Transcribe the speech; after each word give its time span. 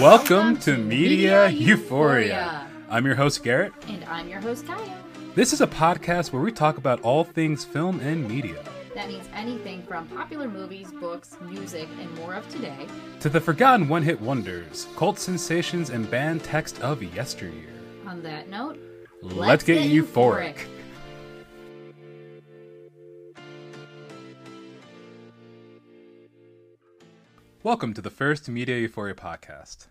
Welcome 0.00 0.56
to 0.60 0.78
Media 0.78 1.50
Euphoria. 1.50 2.66
I'm 2.88 3.04
your 3.04 3.14
host, 3.14 3.44
Garrett. 3.44 3.74
And 3.88 4.02
I'm 4.04 4.26
your 4.26 4.40
host, 4.40 4.66
Kaya. 4.66 4.96
This 5.34 5.52
is 5.52 5.60
a 5.60 5.66
podcast 5.66 6.32
where 6.32 6.40
we 6.40 6.50
talk 6.50 6.78
about 6.78 7.02
all 7.02 7.24
things 7.24 7.66
film 7.66 8.00
and 8.00 8.26
media. 8.26 8.56
That 8.94 9.08
means 9.08 9.28
anything 9.34 9.82
from 9.82 10.08
popular 10.08 10.48
movies, 10.48 10.90
books, 10.92 11.36
music, 11.42 11.90
and 12.00 12.12
more 12.16 12.32
of 12.34 12.48
today. 12.48 12.86
To 13.20 13.28
the 13.28 13.40
forgotten 13.40 13.86
one 13.86 14.02
hit 14.02 14.18
wonders, 14.18 14.86
cult 14.96 15.18
sensations, 15.18 15.90
and 15.90 16.10
band 16.10 16.42
text 16.42 16.80
of 16.80 17.02
yesteryear. 17.14 17.68
On 18.06 18.22
that 18.22 18.48
note, 18.48 18.78
Let's, 19.20 19.62
get, 19.62 19.82
euphoric. 19.84 20.56
Welcome 27.62 27.94
to 27.94 28.00
the 28.02 28.10
first 28.10 28.48
Media 28.48 28.76
Euphoria 28.78 29.14
podcast. 29.14 29.86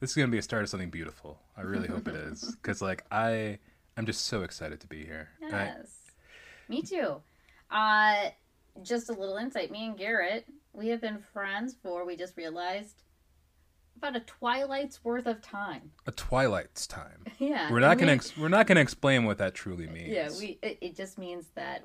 This 0.00 0.10
is 0.10 0.16
going 0.16 0.28
to 0.28 0.32
be 0.32 0.38
a 0.38 0.42
start 0.42 0.62
of 0.62 0.68
something 0.68 0.90
beautiful. 0.90 1.40
I 1.56 1.62
really 1.62 1.88
hope 1.88 2.06
it 2.06 2.14
is 2.14 2.54
because, 2.62 2.80
like, 2.80 3.04
I 3.10 3.58
I'm 3.96 4.06
just 4.06 4.26
so 4.26 4.42
excited 4.42 4.80
to 4.80 4.86
be 4.86 5.04
here. 5.04 5.28
And 5.42 5.54
I- 5.54 5.64
Yes. 5.78 5.90
Me 6.68 6.82
too. 6.82 7.16
Uh, 7.70 8.28
just 8.82 9.08
a 9.08 9.12
little 9.12 9.38
insight. 9.38 9.70
Me 9.70 9.86
and 9.86 9.96
Garrett, 9.96 10.46
we 10.72 10.88
have 10.88 11.00
been 11.00 11.18
friends 11.32 11.74
for, 11.82 12.04
we 12.04 12.14
just 12.14 12.36
realized, 12.36 13.02
about 13.96 14.14
a 14.14 14.20
Twilight's 14.20 15.02
worth 15.02 15.26
of 15.26 15.40
time. 15.42 15.90
a 16.06 16.12
Twilight's 16.12 16.86
time. 16.86 17.24
Yeah. 17.38 17.70
We're 17.72 17.80
not 17.80 17.98
gonna 17.98 18.12
we- 18.12 18.16
ex- 18.16 18.36
we're 18.36 18.48
not 18.48 18.66
gonna 18.66 18.80
explain 18.80 19.24
what 19.24 19.38
that 19.38 19.54
truly 19.54 19.86
means. 19.88 20.08
Yeah, 20.10 20.28
we. 20.38 20.58
It, 20.62 20.78
it 20.80 20.96
just 20.96 21.18
means 21.18 21.46
that 21.54 21.84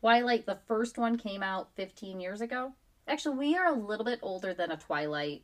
Twilight, 0.00 0.44
the 0.46 0.58
first 0.66 0.98
one, 0.98 1.16
came 1.18 1.42
out 1.42 1.68
15 1.76 2.20
years 2.20 2.40
ago. 2.40 2.72
Actually, 3.08 3.38
we 3.38 3.56
are 3.56 3.72
a 3.72 3.78
little 3.78 4.04
bit 4.04 4.18
older 4.22 4.52
than 4.52 4.70
a 4.70 4.76
Twilight 4.76 5.42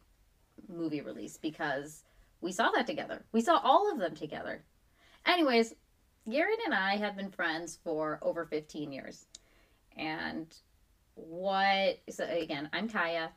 movie 0.68 1.00
release 1.00 1.38
because 1.38 2.04
we 2.42 2.52
saw 2.52 2.70
that 2.72 2.86
together. 2.86 3.24
We 3.32 3.40
saw 3.40 3.58
all 3.64 3.90
of 3.90 3.98
them 3.98 4.14
together. 4.14 4.62
Anyways, 5.24 5.74
Garrett 6.30 6.60
and 6.66 6.74
I 6.74 6.96
have 6.96 7.16
been 7.16 7.30
friends 7.30 7.78
for 7.82 8.18
over 8.20 8.44
15 8.44 8.92
years, 8.92 9.24
and 9.96 10.46
what? 11.14 12.00
So 12.10 12.24
again, 12.24 12.68
I'm 12.74 12.88
Kaya. 12.88 13.30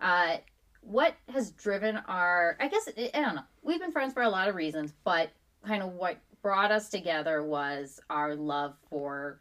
Uh, 0.00 0.36
what 0.80 1.14
has 1.32 1.50
driven 1.50 1.96
our? 2.06 2.56
I 2.60 2.68
guess 2.68 2.88
I 2.96 3.10
don't 3.12 3.34
know. 3.34 3.42
We've 3.62 3.80
been 3.80 3.92
friends 3.92 4.12
for 4.12 4.22
a 4.22 4.28
lot 4.28 4.48
of 4.48 4.54
reasons, 4.54 4.92
but 5.02 5.30
kind 5.66 5.82
of 5.82 5.94
what 5.94 6.18
brought 6.42 6.70
us 6.70 6.88
together 6.88 7.42
was 7.42 7.98
our 8.08 8.36
love 8.36 8.76
for 8.88 9.40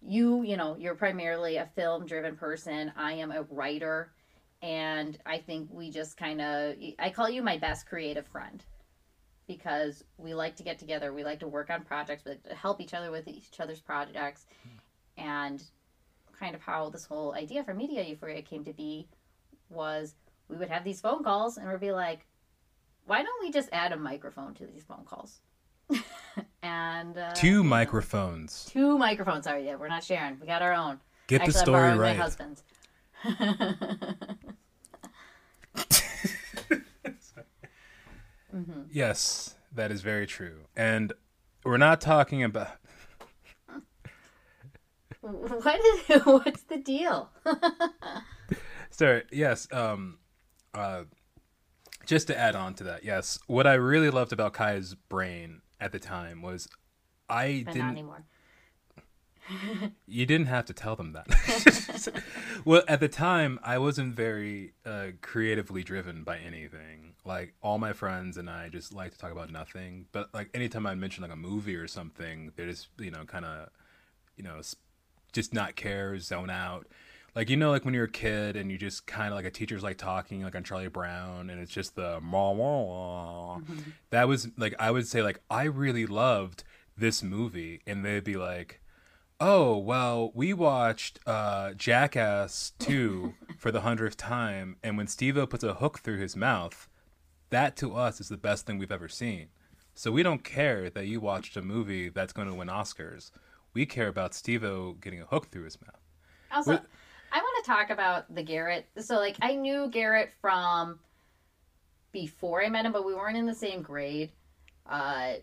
you 0.00 0.42
you 0.42 0.56
know 0.56 0.76
you're 0.78 0.94
primarily 0.94 1.56
a 1.56 1.66
film 1.74 2.06
driven 2.06 2.36
person. 2.36 2.92
I 2.96 3.14
am 3.14 3.30
a 3.32 3.42
writer. 3.42 4.12
And 4.60 5.16
i 5.24 5.38
think 5.38 5.68
we 5.70 5.88
just 5.88 6.16
kind 6.16 6.40
of 6.40 6.74
i 6.98 7.10
call 7.10 7.30
you 7.30 7.42
my 7.42 7.58
best 7.58 7.86
creative 7.86 8.26
friend 8.26 8.64
because 9.46 10.02
we 10.18 10.34
like 10.34 10.56
to 10.56 10.62
get 10.62 10.78
together. 10.78 11.12
We 11.12 11.24
like 11.24 11.40
to 11.40 11.48
work 11.48 11.70
on 11.70 11.82
projects 11.82 12.24
we 12.24 12.32
like 12.32 12.42
to 12.42 12.54
help 12.54 12.80
each 12.80 12.92
other 12.92 13.10
with 13.10 13.28
each 13.28 13.60
other's 13.60 13.80
projects. 13.80 14.46
And 15.16 15.62
kind 16.38 16.54
of 16.54 16.60
how 16.60 16.90
this 16.90 17.04
whole 17.04 17.34
idea 17.34 17.64
for 17.64 17.74
media 17.74 18.02
euphoria 18.04 18.42
came 18.42 18.64
to 18.64 18.72
be 18.72 19.08
was 19.70 20.14
we 20.48 20.56
would 20.56 20.68
have 20.68 20.84
these 20.84 21.00
phone 21.00 21.22
calls 21.22 21.56
and 21.56 21.68
we'd 21.68 21.80
be 21.80 21.92
like 21.92 22.26
why 23.06 23.22
don't 23.22 23.42
we 23.42 23.50
just 23.50 23.68
add 23.72 23.92
a 23.92 23.96
microphone 23.96 24.54
to 24.54 24.66
these 24.66 24.84
phone 24.84 25.04
calls 25.04 25.40
and 26.62 27.16
uh, 27.16 27.32
Two 27.34 27.62
microphones. 27.64 28.66
two 28.70 28.98
microphones. 28.98 29.44
Sorry, 29.44 29.64
yeah, 29.66 29.76
we're 29.76 29.88
not 29.88 30.04
sharing. 30.04 30.38
We 30.40 30.46
got 30.46 30.62
our 30.62 30.72
own. 30.72 31.00
Get 31.26 31.42
Actually, 31.42 31.52
the 31.52 31.58
story 31.58 31.98
right. 31.98 32.16
My 32.16 32.22
husband's. 32.22 32.62
Yes, 38.90 39.54
that 39.74 39.92
is 39.92 40.00
very 40.00 40.26
true. 40.26 40.60
And 40.76 41.12
we're 41.64 41.76
not 41.76 42.00
talking 42.00 42.42
about 42.42 42.68
what 45.20 45.80
is? 46.08 46.22
What's 46.24 46.62
the 46.62 46.78
deal? 46.78 47.30
Sorry, 48.90 49.24
yes, 49.30 49.68
um 49.72 50.18
uh 50.74 51.04
just 52.06 52.26
to 52.28 52.38
add 52.38 52.56
on 52.56 52.72
to 52.74 52.84
that, 52.84 53.04
yes. 53.04 53.38
What 53.46 53.66
I 53.66 53.74
really 53.74 54.08
loved 54.08 54.32
about 54.32 54.54
Kai's 54.54 54.94
brain 54.94 55.60
at 55.80 55.92
the 55.92 55.98
time 55.98 56.42
was 56.42 56.68
I 57.28 57.62
But 57.64 57.74
didn't 57.74 57.90
anymore. 57.90 58.24
You 60.06 60.26
didn't 60.26 60.46
have 60.46 60.66
to 60.66 60.74
tell 60.74 60.96
them 60.96 61.12
that. 61.14 62.22
well, 62.64 62.82
at 62.86 63.00
the 63.00 63.08
time, 63.08 63.58
I 63.62 63.78
wasn't 63.78 64.14
very 64.14 64.72
uh, 64.84 65.08
creatively 65.22 65.82
driven 65.82 66.22
by 66.22 66.38
anything. 66.38 67.14
Like 67.24 67.54
all 67.62 67.78
my 67.78 67.92
friends 67.92 68.36
and 68.36 68.48
I 68.48 68.68
just 68.68 68.92
like 68.92 69.12
to 69.12 69.18
talk 69.18 69.32
about 69.32 69.50
nothing. 69.50 70.06
But 70.12 70.32
like 70.34 70.50
anytime 70.54 70.86
I 70.86 70.94
mention 70.94 71.22
like 71.22 71.32
a 71.32 71.36
movie 71.36 71.76
or 71.76 71.86
something, 71.86 72.52
they 72.56 72.66
just 72.66 72.88
you 72.98 73.10
know 73.10 73.24
kind 73.24 73.44
of 73.44 73.70
you 74.36 74.44
know 74.44 74.60
just 75.32 75.54
not 75.54 75.76
care, 75.76 76.18
zone 76.18 76.50
out. 76.50 76.86
Like 77.38 77.50
you 77.50 77.56
know, 77.56 77.70
like 77.70 77.84
when 77.84 77.94
you're 77.94 78.06
a 78.06 78.10
kid 78.10 78.56
and 78.56 78.68
you 78.68 78.76
just 78.76 79.06
kind 79.06 79.28
of 79.28 79.36
like 79.36 79.44
a 79.44 79.50
teacher's 79.52 79.84
like 79.84 79.96
talking 79.96 80.42
like 80.42 80.56
on 80.56 80.64
Charlie 80.64 80.88
Brown, 80.88 81.50
and 81.50 81.60
it's 81.60 81.70
just 81.70 81.94
the 81.94 82.20
wah, 82.32 82.50
wah, 82.50 82.82
wah. 82.82 83.60
that 84.10 84.26
was 84.26 84.48
like 84.56 84.74
I 84.80 84.90
would 84.90 85.06
say 85.06 85.22
like 85.22 85.40
I 85.48 85.62
really 85.62 86.04
loved 86.04 86.64
this 86.96 87.22
movie, 87.22 87.80
and 87.86 88.04
they'd 88.04 88.24
be 88.24 88.34
like, 88.34 88.80
"Oh 89.38 89.78
well, 89.78 90.32
we 90.34 90.52
watched 90.52 91.20
uh, 91.28 91.74
Jackass 91.74 92.72
two 92.80 93.34
for 93.56 93.70
the 93.70 93.82
hundredth 93.82 94.16
time, 94.16 94.74
and 94.82 94.96
when 94.96 95.06
Steve-O 95.06 95.46
puts 95.46 95.62
a 95.62 95.74
hook 95.74 96.00
through 96.00 96.18
his 96.18 96.34
mouth, 96.34 96.88
that 97.50 97.76
to 97.76 97.94
us 97.94 98.20
is 98.20 98.28
the 98.28 98.36
best 98.36 98.66
thing 98.66 98.78
we've 98.78 98.90
ever 98.90 99.08
seen. 99.08 99.46
So 99.94 100.10
we 100.10 100.24
don't 100.24 100.42
care 100.42 100.90
that 100.90 101.06
you 101.06 101.20
watched 101.20 101.56
a 101.56 101.62
movie 101.62 102.08
that's 102.08 102.32
going 102.32 102.48
to 102.48 102.54
win 102.56 102.66
Oscars. 102.66 103.30
We 103.74 103.86
care 103.86 104.08
about 104.08 104.34
Steve-O 104.34 104.94
getting 105.00 105.20
a 105.22 105.26
hook 105.26 105.52
through 105.52 105.66
his 105.66 105.80
mouth." 105.80 106.02
Also, 106.50 106.72
What- 106.72 106.80
I 106.80 106.82
want 106.82 106.90
to 106.90 106.97
talk 107.68 107.90
about 107.90 108.34
the 108.34 108.42
Garrett. 108.42 108.86
So, 108.98 109.16
like, 109.16 109.36
I 109.40 109.54
knew 109.54 109.88
Garrett 109.88 110.30
from 110.40 110.98
before 112.10 112.64
I 112.64 112.68
met 112.68 112.86
him, 112.86 112.92
but 112.92 113.04
we 113.04 113.14
weren't 113.14 113.36
in 113.36 113.46
the 113.46 113.54
same 113.54 113.82
grade. 113.82 114.32
Uh, 114.88 115.34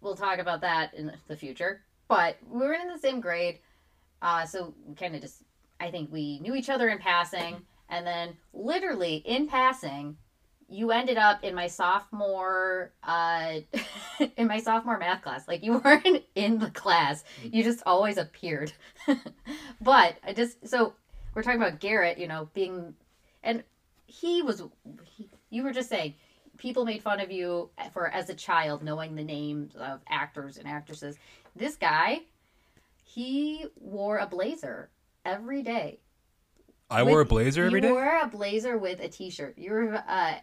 we'll 0.00 0.16
talk 0.16 0.38
about 0.38 0.60
that 0.62 0.92
in 0.94 1.12
the 1.28 1.36
future. 1.36 1.82
But 2.08 2.36
we 2.46 2.66
were 2.66 2.74
in 2.74 2.88
the 2.88 2.98
same 2.98 3.20
grade, 3.20 3.60
uh, 4.20 4.44
so 4.44 4.74
kind 4.98 5.14
of 5.14 5.20
just. 5.22 5.42
I 5.78 5.90
think 5.90 6.12
we 6.12 6.40
knew 6.40 6.54
each 6.54 6.68
other 6.68 6.90
in 6.90 6.98
passing, 6.98 7.56
and 7.88 8.06
then 8.06 8.36
literally 8.52 9.16
in 9.24 9.48
passing, 9.48 10.18
you 10.68 10.90
ended 10.90 11.16
up 11.16 11.42
in 11.42 11.54
my 11.54 11.68
sophomore 11.68 12.92
uh, 13.02 13.60
in 14.36 14.46
my 14.46 14.58
sophomore 14.58 14.98
math 14.98 15.22
class. 15.22 15.46
Like 15.48 15.64
you 15.64 15.78
weren't 15.84 16.24
in 16.34 16.58
the 16.58 16.70
class, 16.70 17.24
you 17.42 17.62
just 17.62 17.82
always 17.86 18.18
appeared. 18.18 18.72
but 19.80 20.16
I 20.24 20.32
just 20.32 20.68
so 20.68 20.94
we're 21.40 21.44
talking 21.44 21.62
about 21.62 21.80
Garrett, 21.80 22.18
you 22.18 22.28
know, 22.28 22.50
being 22.52 22.94
and 23.42 23.64
he 24.06 24.42
was 24.42 24.62
he, 25.04 25.30
you 25.48 25.62
were 25.62 25.72
just 25.72 25.88
saying 25.88 26.14
people 26.58 26.84
made 26.84 27.02
fun 27.02 27.18
of 27.20 27.30
you 27.30 27.70
for 27.94 28.08
as 28.08 28.28
a 28.28 28.34
child 28.34 28.82
knowing 28.82 29.14
the 29.14 29.24
names 29.24 29.74
of 29.76 30.00
actors 30.06 30.58
and 30.58 30.68
actresses. 30.68 31.16
This 31.56 31.76
guy, 31.76 32.20
he 33.02 33.64
wore 33.76 34.18
a 34.18 34.26
blazer 34.26 34.90
every 35.24 35.62
day. 35.62 36.00
I 36.90 37.04
With- 37.04 37.12
wore 37.12 37.20
a 37.22 37.24
blazer 37.24 37.64
every 37.64 37.80
day. 37.80 37.88
you 37.88 37.94
wore 37.94 38.20
a 38.22 38.26
blazer 38.28 38.76
with 38.76 39.00
a 39.00 39.08
t-shirt. 39.08 39.56
You 39.56 39.72
were 39.72 39.94
uh 39.94 40.34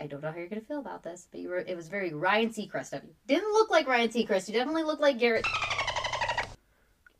I 0.00 0.06
don't 0.06 0.20
know 0.22 0.32
how 0.32 0.38
you're 0.38 0.48
gonna 0.48 0.60
feel 0.62 0.80
about 0.80 1.04
this, 1.04 1.28
but 1.30 1.40
you 1.40 1.48
were 1.48 1.58
it 1.58 1.76
was 1.76 1.86
very 1.88 2.12
Ryan 2.12 2.48
Seacrest 2.50 2.92
of 2.92 3.04
you. 3.04 3.14
Didn't 3.28 3.52
look 3.52 3.70
like 3.70 3.86
Ryan 3.86 4.08
Seacrest. 4.08 4.48
You 4.48 4.54
definitely 4.54 4.82
looked 4.82 5.02
like 5.02 5.20
Garrett 5.20 5.46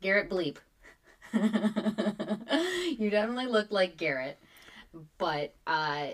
Garrett 0.01 0.29
Bleep. 0.29 0.57
you 2.97 3.09
definitely 3.09 3.47
looked 3.47 3.71
like 3.71 3.97
Garrett. 3.97 4.37
But 5.17 5.53
uh 5.67 6.07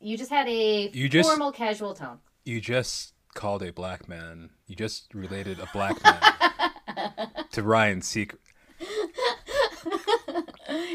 you 0.00 0.16
just 0.16 0.30
had 0.30 0.48
a 0.48 0.88
You 0.92 1.08
just- 1.08 1.28
formal 1.28 1.52
casual 1.52 1.94
tone. 1.94 2.18
You 2.44 2.60
just 2.60 3.12
called 3.34 3.62
a 3.62 3.72
black 3.72 4.08
man. 4.08 4.50
You 4.66 4.76
just 4.76 5.12
related 5.14 5.58
a 5.58 5.68
black 5.72 6.02
man 6.02 7.28
to 7.52 7.62
Ryan 7.62 8.00
Seacrest. 8.00 8.36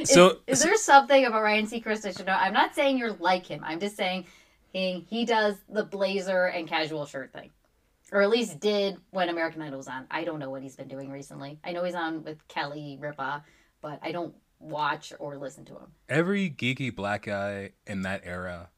So- 0.04 0.40
is, 0.48 0.60
is 0.60 0.64
there 0.64 0.76
something 0.78 1.26
about 1.26 1.44
Ryan 1.44 1.66
Seacrest 1.68 2.06
I 2.06 2.12
should 2.12 2.26
know? 2.26 2.34
I'm 2.34 2.54
not 2.54 2.76
saying 2.76 2.98
you're 2.98 3.14
like 3.14 3.46
him. 3.46 3.62
I'm 3.64 3.80
just 3.80 3.96
saying 3.96 4.26
he, 4.74 5.06
he 5.10 5.26
does 5.26 5.56
the 5.70 5.84
blazer 5.84 6.46
and 6.46 6.68
casual 6.68 7.06
shirt 7.06 7.32
thing. 7.34 7.52
Or 8.12 8.22
at 8.22 8.30
least 8.30 8.60
did 8.60 8.98
when 9.12 9.30
American 9.30 9.62
Idol 9.62 9.78
was 9.78 9.88
on. 9.88 10.06
I 10.12 10.24
don't 10.26 10.40
know 10.40 10.50
what 10.50 10.62
he's 10.62 10.76
been 10.76 10.88
doing 10.90 11.10
recently. 11.10 11.60
I 11.64 11.72
know 11.72 11.84
he's 11.84 11.96
on 11.96 12.24
with 12.24 12.46
Kelly 12.50 12.98
Ripa, 13.00 13.44
but 13.82 14.00
I 14.04 14.12
don't 14.12 14.34
watch 14.60 15.14
or 15.18 15.38
listen 15.38 15.64
to 15.66 15.74
him. 15.74 15.92
Every 16.10 16.50
geeky 16.50 16.94
black 16.94 17.24
guy 17.24 17.72
in 17.88 18.02
that 18.02 18.22
era 18.26 18.70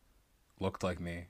looked 0.60 0.84
like 0.84 1.00
me. 1.00 1.26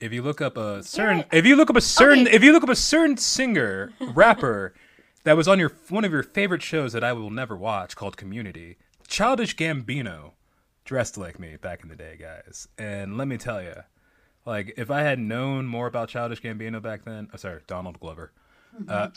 If 0.00 0.12
you 0.12 0.22
look 0.22 0.40
up 0.40 0.56
a 0.56 0.82
certain, 0.82 1.18
Yeah. 1.18 1.24
if 1.32 1.46
you 1.46 1.56
look 1.56 1.70
up 1.70 1.76
a 1.76 1.80
certain, 1.80 2.26
Okay. 2.26 2.36
if 2.36 2.42
you 2.42 2.52
look 2.52 2.62
up 2.64 2.68
a 2.68 2.76
certain 2.76 3.16
singer, 3.16 3.92
rapper 4.00 4.74
that 5.24 5.36
was 5.36 5.46
on 5.46 5.58
your 5.58 5.72
one 5.90 6.04
of 6.04 6.12
your 6.12 6.22
favorite 6.24 6.62
shows 6.62 6.92
that 6.92 7.04
I 7.04 7.12
will 7.12 7.30
never 7.30 7.56
watch 7.56 7.94
called 7.96 8.16
Community, 8.16 8.78
Childish 9.06 9.56
Gambino 9.56 10.32
dressed 10.84 11.16
like 11.16 11.38
me 11.38 11.56
back 11.56 11.82
in 11.82 11.88
the 11.88 11.94
day, 11.96 12.16
guys. 12.18 12.66
And 12.78 13.16
let 13.16 13.28
me 13.28 13.36
tell 13.36 13.62
you, 13.62 13.74
like 14.44 14.74
if 14.76 14.90
I 14.90 15.02
had 15.02 15.18
known 15.18 15.66
more 15.66 15.86
about 15.86 16.08
Childish 16.08 16.42
Gambino 16.42 16.82
back 16.82 17.04
then, 17.04 17.28
oh, 17.32 17.36
sorry, 17.36 17.60
Donald 17.66 18.00
Glover. 18.00 18.32
Uh, 18.88 19.08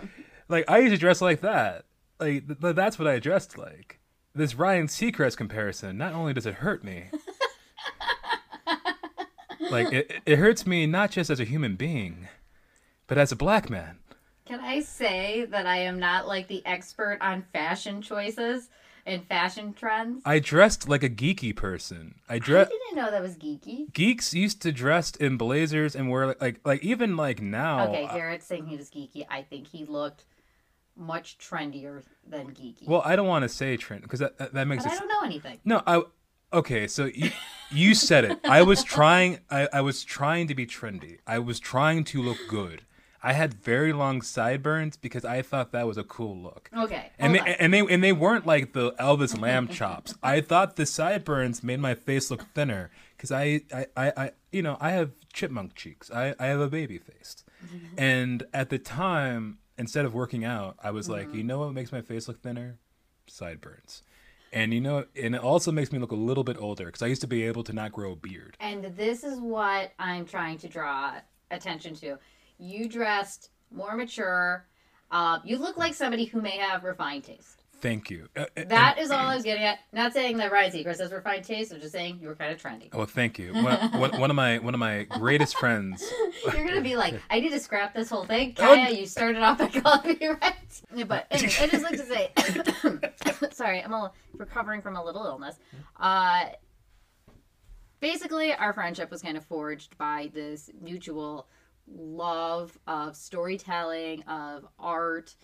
like 0.48 0.68
I 0.68 0.78
used 0.78 0.92
to 0.92 0.98
dress 0.98 1.20
like 1.20 1.40
that. 1.42 1.84
Like 2.18 2.46
th- 2.60 2.74
that's 2.74 2.98
what 2.98 3.08
I 3.08 3.18
dressed 3.18 3.58
like. 3.58 4.00
This 4.34 4.54
Ryan 4.54 4.86
Seacrest 4.86 5.36
comparison, 5.36 5.98
not 5.98 6.14
only 6.14 6.32
does 6.32 6.46
it 6.46 6.54
hurt 6.54 6.82
me, 6.82 7.04
like 9.70 9.92
it, 9.92 10.12
it 10.24 10.38
hurts 10.38 10.66
me 10.66 10.86
not 10.86 11.10
just 11.10 11.30
as 11.30 11.38
a 11.38 11.44
human 11.44 11.76
being, 11.76 12.28
but 13.06 13.18
as 13.18 13.30
a 13.30 13.36
black 13.36 13.68
man. 13.68 13.98
Can 14.46 14.60
I 14.60 14.80
say 14.80 15.46
that 15.50 15.66
I 15.66 15.76
am 15.78 15.98
not 15.98 16.26
like 16.26 16.48
the 16.48 16.64
expert 16.66 17.18
on 17.20 17.44
fashion 17.52 18.02
choices 18.02 18.70
and 19.06 19.26
fashion 19.26 19.72
trends? 19.74 20.22
I 20.24 20.38
dressed 20.38 20.88
like 20.88 21.02
a 21.02 21.10
geeky 21.10 21.54
person. 21.54 22.16
I 22.28 22.34
I 22.34 22.38
dress. 22.38 22.68
didn't 22.68 22.96
know 22.96 23.10
that 23.10 23.22
was 23.22 23.36
geeky. 23.36 23.92
Geeks 23.92 24.34
used 24.34 24.62
to 24.62 24.72
dress 24.72 25.12
in 25.16 25.36
blazers 25.36 25.94
and 25.94 26.10
wear 26.10 26.26
like 26.28 26.40
like, 26.40 26.60
like 26.64 26.82
even 26.82 27.16
like 27.16 27.40
now. 27.42 27.88
Okay, 27.88 28.04
uh, 28.04 28.14
Garrett's 28.14 28.46
saying 28.46 28.66
he 28.66 28.76
was 28.76 28.90
geeky. 28.90 29.26
I 29.30 29.42
think 29.42 29.66
he 29.68 29.84
looked 29.84 30.24
much 30.96 31.38
trendier 31.38 32.02
than 32.26 32.48
geeky. 32.50 32.86
well, 32.86 33.02
I 33.04 33.16
don't 33.16 33.26
want 33.26 33.44
to 33.44 33.48
say 33.48 33.76
trend 33.76 34.02
because 34.02 34.20
that, 34.20 34.38
that 34.38 34.52
that 34.54 34.66
makes 34.66 34.84
but 34.84 34.92
it 34.92 34.96
I 34.96 34.98
don't 34.98 35.08
know 35.08 35.22
anything. 35.24 35.58
No, 35.64 35.82
I 35.86 36.02
okay. 36.52 36.86
So 36.86 37.06
you 37.06 37.30
you 37.70 37.94
said 37.94 38.24
it. 38.24 38.38
I 38.44 38.62
was 38.62 38.84
trying. 38.84 39.40
I, 39.50 39.68
I 39.72 39.80
was 39.80 40.04
trying 40.04 40.48
to 40.48 40.54
be 40.54 40.66
trendy. 40.66 41.18
I 41.26 41.38
was 41.38 41.58
trying 41.58 42.04
to 42.04 42.22
look 42.22 42.38
good. 42.48 42.82
I 43.22 43.34
had 43.34 43.54
very 43.54 43.92
long 43.92 44.20
sideburns 44.20 44.96
because 44.96 45.24
I 45.24 45.42
thought 45.42 45.70
that 45.72 45.86
was 45.86 45.96
a 45.96 46.02
cool 46.02 46.36
look. 46.36 46.68
Okay, 46.76 47.10
And 47.18 47.34
they, 47.34 47.38
on. 47.38 47.48
and 47.48 47.72
they 47.72 47.80
and 47.80 48.02
they 48.02 48.12
weren't 48.12 48.46
like 48.46 48.72
the 48.72 48.92
Elvis 48.92 49.38
lamb 49.40 49.68
chops. 49.78 50.14
I 50.22 50.40
thought 50.40 50.76
the 50.76 50.86
sideburns 50.86 51.62
made 51.62 51.78
my 51.78 51.94
face 51.94 52.30
look 52.30 52.42
thinner 52.54 52.90
because 53.16 53.30
I, 53.30 53.60
I, 53.72 53.86
I, 53.96 54.12
I 54.16 54.30
you 54.50 54.62
know 54.62 54.76
I 54.80 54.90
have 54.90 55.12
chipmunk 55.32 55.74
cheeks. 55.74 56.10
I, 56.10 56.34
I 56.38 56.46
have 56.46 56.60
a 56.60 56.68
baby 56.68 56.98
face, 56.98 57.44
mm-hmm. 57.64 57.98
and 57.98 58.42
at 58.52 58.70
the 58.70 58.78
time, 58.78 59.58
instead 59.78 60.04
of 60.04 60.14
working 60.14 60.44
out, 60.44 60.76
I 60.82 60.90
was 60.90 61.08
like, 61.08 61.28
you 61.28 61.38
mm-hmm. 61.40 61.46
know 61.46 61.58
what 61.60 61.72
makes 61.72 61.92
my 61.92 62.02
face 62.02 62.26
look 62.26 62.42
thinner? 62.42 62.78
Sideburns. 63.28 64.02
And 64.52 64.74
you 64.74 64.80
know, 64.80 65.06
and 65.16 65.34
it 65.34 65.40
also 65.40 65.72
makes 65.72 65.92
me 65.92 65.98
look 65.98 66.12
a 66.12 66.16
little 66.16 66.44
bit 66.44 66.56
older 66.58 66.86
because 66.86 67.02
I 67.02 67.06
used 67.06 67.22
to 67.22 67.26
be 67.26 67.44
able 67.44 67.64
to 67.64 67.72
not 67.72 67.92
grow 67.92 68.12
a 68.12 68.16
beard. 68.16 68.56
And 68.60 68.84
this 68.96 69.24
is 69.24 69.38
what 69.40 69.92
I'm 69.98 70.26
trying 70.26 70.58
to 70.58 70.68
draw 70.68 71.14
attention 71.50 71.94
to. 71.96 72.18
You 72.62 72.88
dressed 72.88 73.50
more 73.72 73.96
mature. 73.96 74.64
Uh, 75.10 75.40
you 75.44 75.58
look 75.58 75.76
like 75.76 75.94
somebody 75.94 76.26
who 76.26 76.40
may 76.40 76.58
have 76.58 76.84
refined 76.84 77.24
taste. 77.24 77.64
Thank 77.80 78.08
you. 78.08 78.28
Uh, 78.36 78.44
uh, 78.56 78.62
That 78.68 78.98
is 79.00 79.10
all 79.10 79.26
I 79.26 79.34
was 79.34 79.42
getting 79.42 79.64
at. 79.64 79.80
Not 79.92 80.12
saying 80.12 80.36
that 80.36 80.52
Ryan 80.52 80.70
Seacrest 80.70 81.00
has 81.00 81.10
refined 81.10 81.44
taste. 81.44 81.72
I'm 81.72 81.80
just 81.80 81.90
saying 81.92 82.20
you 82.22 82.28
were 82.28 82.36
kind 82.36 82.52
of 82.52 82.62
trendy. 82.62 82.88
Oh, 82.92 83.04
thank 83.04 83.36
you. 83.36 83.52
One, 83.52 83.76
one, 83.98 84.20
one 84.20 84.30
of 84.30 84.36
my 84.36 84.58
one 84.58 84.74
of 84.74 84.78
my 84.78 85.02
greatest 85.02 85.58
friends. 85.58 86.08
You're 86.54 86.64
gonna 86.64 86.80
be 86.80 86.94
like, 86.94 87.20
I 87.28 87.40
need 87.40 87.50
to 87.50 87.58
scrap 87.58 87.92
this 87.94 88.08
whole 88.08 88.24
thing. 88.24 88.54
Oh, 88.60 88.62
Kaya, 88.62 88.94
you 88.94 89.06
started 89.06 89.42
off 89.42 89.58
by 89.58 89.66
calling 89.66 90.16
me 90.20 90.28
right. 90.28 90.54
Yeah, 90.94 91.04
But 91.04 91.26
anyway, 91.32 91.52
I 91.58 91.66
just 91.66 91.82
like 91.82 91.96
to 91.96 92.06
say, 92.06 93.50
sorry, 93.52 93.82
I'm 93.82 93.92
a, 93.92 94.12
recovering 94.36 94.80
from 94.80 94.94
a 94.94 95.04
little 95.04 95.24
illness. 95.26 95.56
Uh, 95.98 96.44
basically, 97.98 98.54
our 98.54 98.72
friendship 98.72 99.10
was 99.10 99.20
kind 99.20 99.36
of 99.36 99.44
forged 99.44 99.98
by 99.98 100.30
this 100.32 100.70
mutual 100.80 101.48
love 101.96 102.78
of 102.86 103.16
storytelling, 103.16 104.22
of 104.24 104.66
art, 104.78 105.34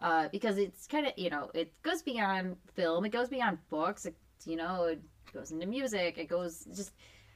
uh, 0.00 0.28
because 0.32 0.58
it's 0.58 0.86
kind 0.86 1.06
of 1.06 1.12
you 1.16 1.30
know 1.30 1.50
it 1.54 1.72
goes 1.82 2.02
beyond 2.02 2.56
film, 2.74 3.04
it 3.04 3.10
goes 3.10 3.28
beyond 3.28 3.58
books, 3.70 4.06
it, 4.06 4.16
you 4.44 4.56
know, 4.56 4.84
it 4.84 5.00
goes 5.32 5.50
into 5.50 5.66
music, 5.66 6.18
it 6.18 6.28
goes 6.28 6.66
just 6.74 6.92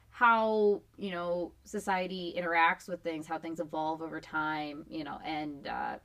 how 0.09 0.81
you 0.97 1.11
know 1.11 1.53
society 1.63 2.33
interacts 2.37 2.87
with 2.87 3.01
things, 3.01 3.27
how 3.27 3.37
things 3.37 3.59
evolve 3.59 4.01
over 4.01 4.19
time, 4.19 4.85
you 4.89 5.03
know, 5.03 5.19
and 5.23 5.67
uh, 5.67 5.95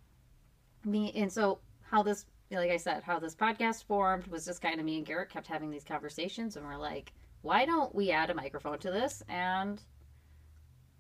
me 0.85 1.13
and 1.17 1.33
so 1.33 1.59
how 1.83 2.03
this 2.03 2.27
like 2.51 2.71
I 2.71 2.77
said, 2.77 3.03
how 3.03 3.19
this 3.19 3.35
podcast 3.35 3.85
formed 3.85 4.27
was 4.29 4.45
just 4.45 4.61
kind 4.61 4.79
of 4.79 4.87
me 4.87 4.99
and 4.99 5.07
Garrett 5.07 5.31
kept 5.31 5.47
having 5.47 5.71
these 5.71 5.85
conversations, 5.85 6.57
and 6.57 6.65
we're 6.65 6.77
like, 6.77 7.13
why 7.43 7.65
don't 7.65 7.95
we 7.95 8.11
add 8.11 8.31
a 8.31 8.35
microphone 8.35 8.79
to 8.79 8.91
this 8.91 9.23
and 9.29 9.83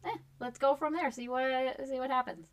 eh, 0.04 0.16
let's 0.40 0.58
go 0.58 0.74
from 0.74 0.92
there, 0.92 1.10
see 1.10 1.28
what 1.28 1.76
see 1.86 1.98
what 1.98 2.10
happens. 2.10 2.46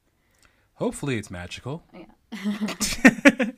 Hopefully, 0.75 1.17
it's 1.17 1.29
magical. 1.29 1.83
Yeah, 1.93 2.05
I 2.33 3.53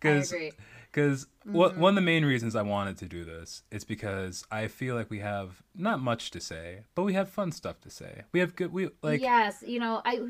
Because 0.00 0.32
agree. 0.32 0.52
Because 0.90 1.26
one 1.44 1.78
one 1.78 1.90
of 1.92 1.94
the 1.94 2.02
main 2.02 2.24
reasons 2.24 2.54
I 2.54 2.62
wanted 2.62 2.98
to 2.98 3.06
do 3.06 3.24
this 3.24 3.62
is 3.70 3.82
because 3.82 4.44
I 4.50 4.68
feel 4.68 4.94
like 4.94 5.08
we 5.10 5.20
have 5.20 5.62
not 5.74 6.00
much 6.00 6.30
to 6.32 6.40
say, 6.40 6.80
but 6.94 7.04
we 7.04 7.14
have 7.14 7.30
fun 7.30 7.50
stuff 7.50 7.80
to 7.82 7.90
say. 7.90 8.22
We 8.32 8.40
have 8.40 8.54
good 8.54 8.72
we 8.72 8.90
like 9.02 9.22
yes, 9.22 9.64
you 9.66 9.80
know, 9.80 10.02
I 10.04 10.20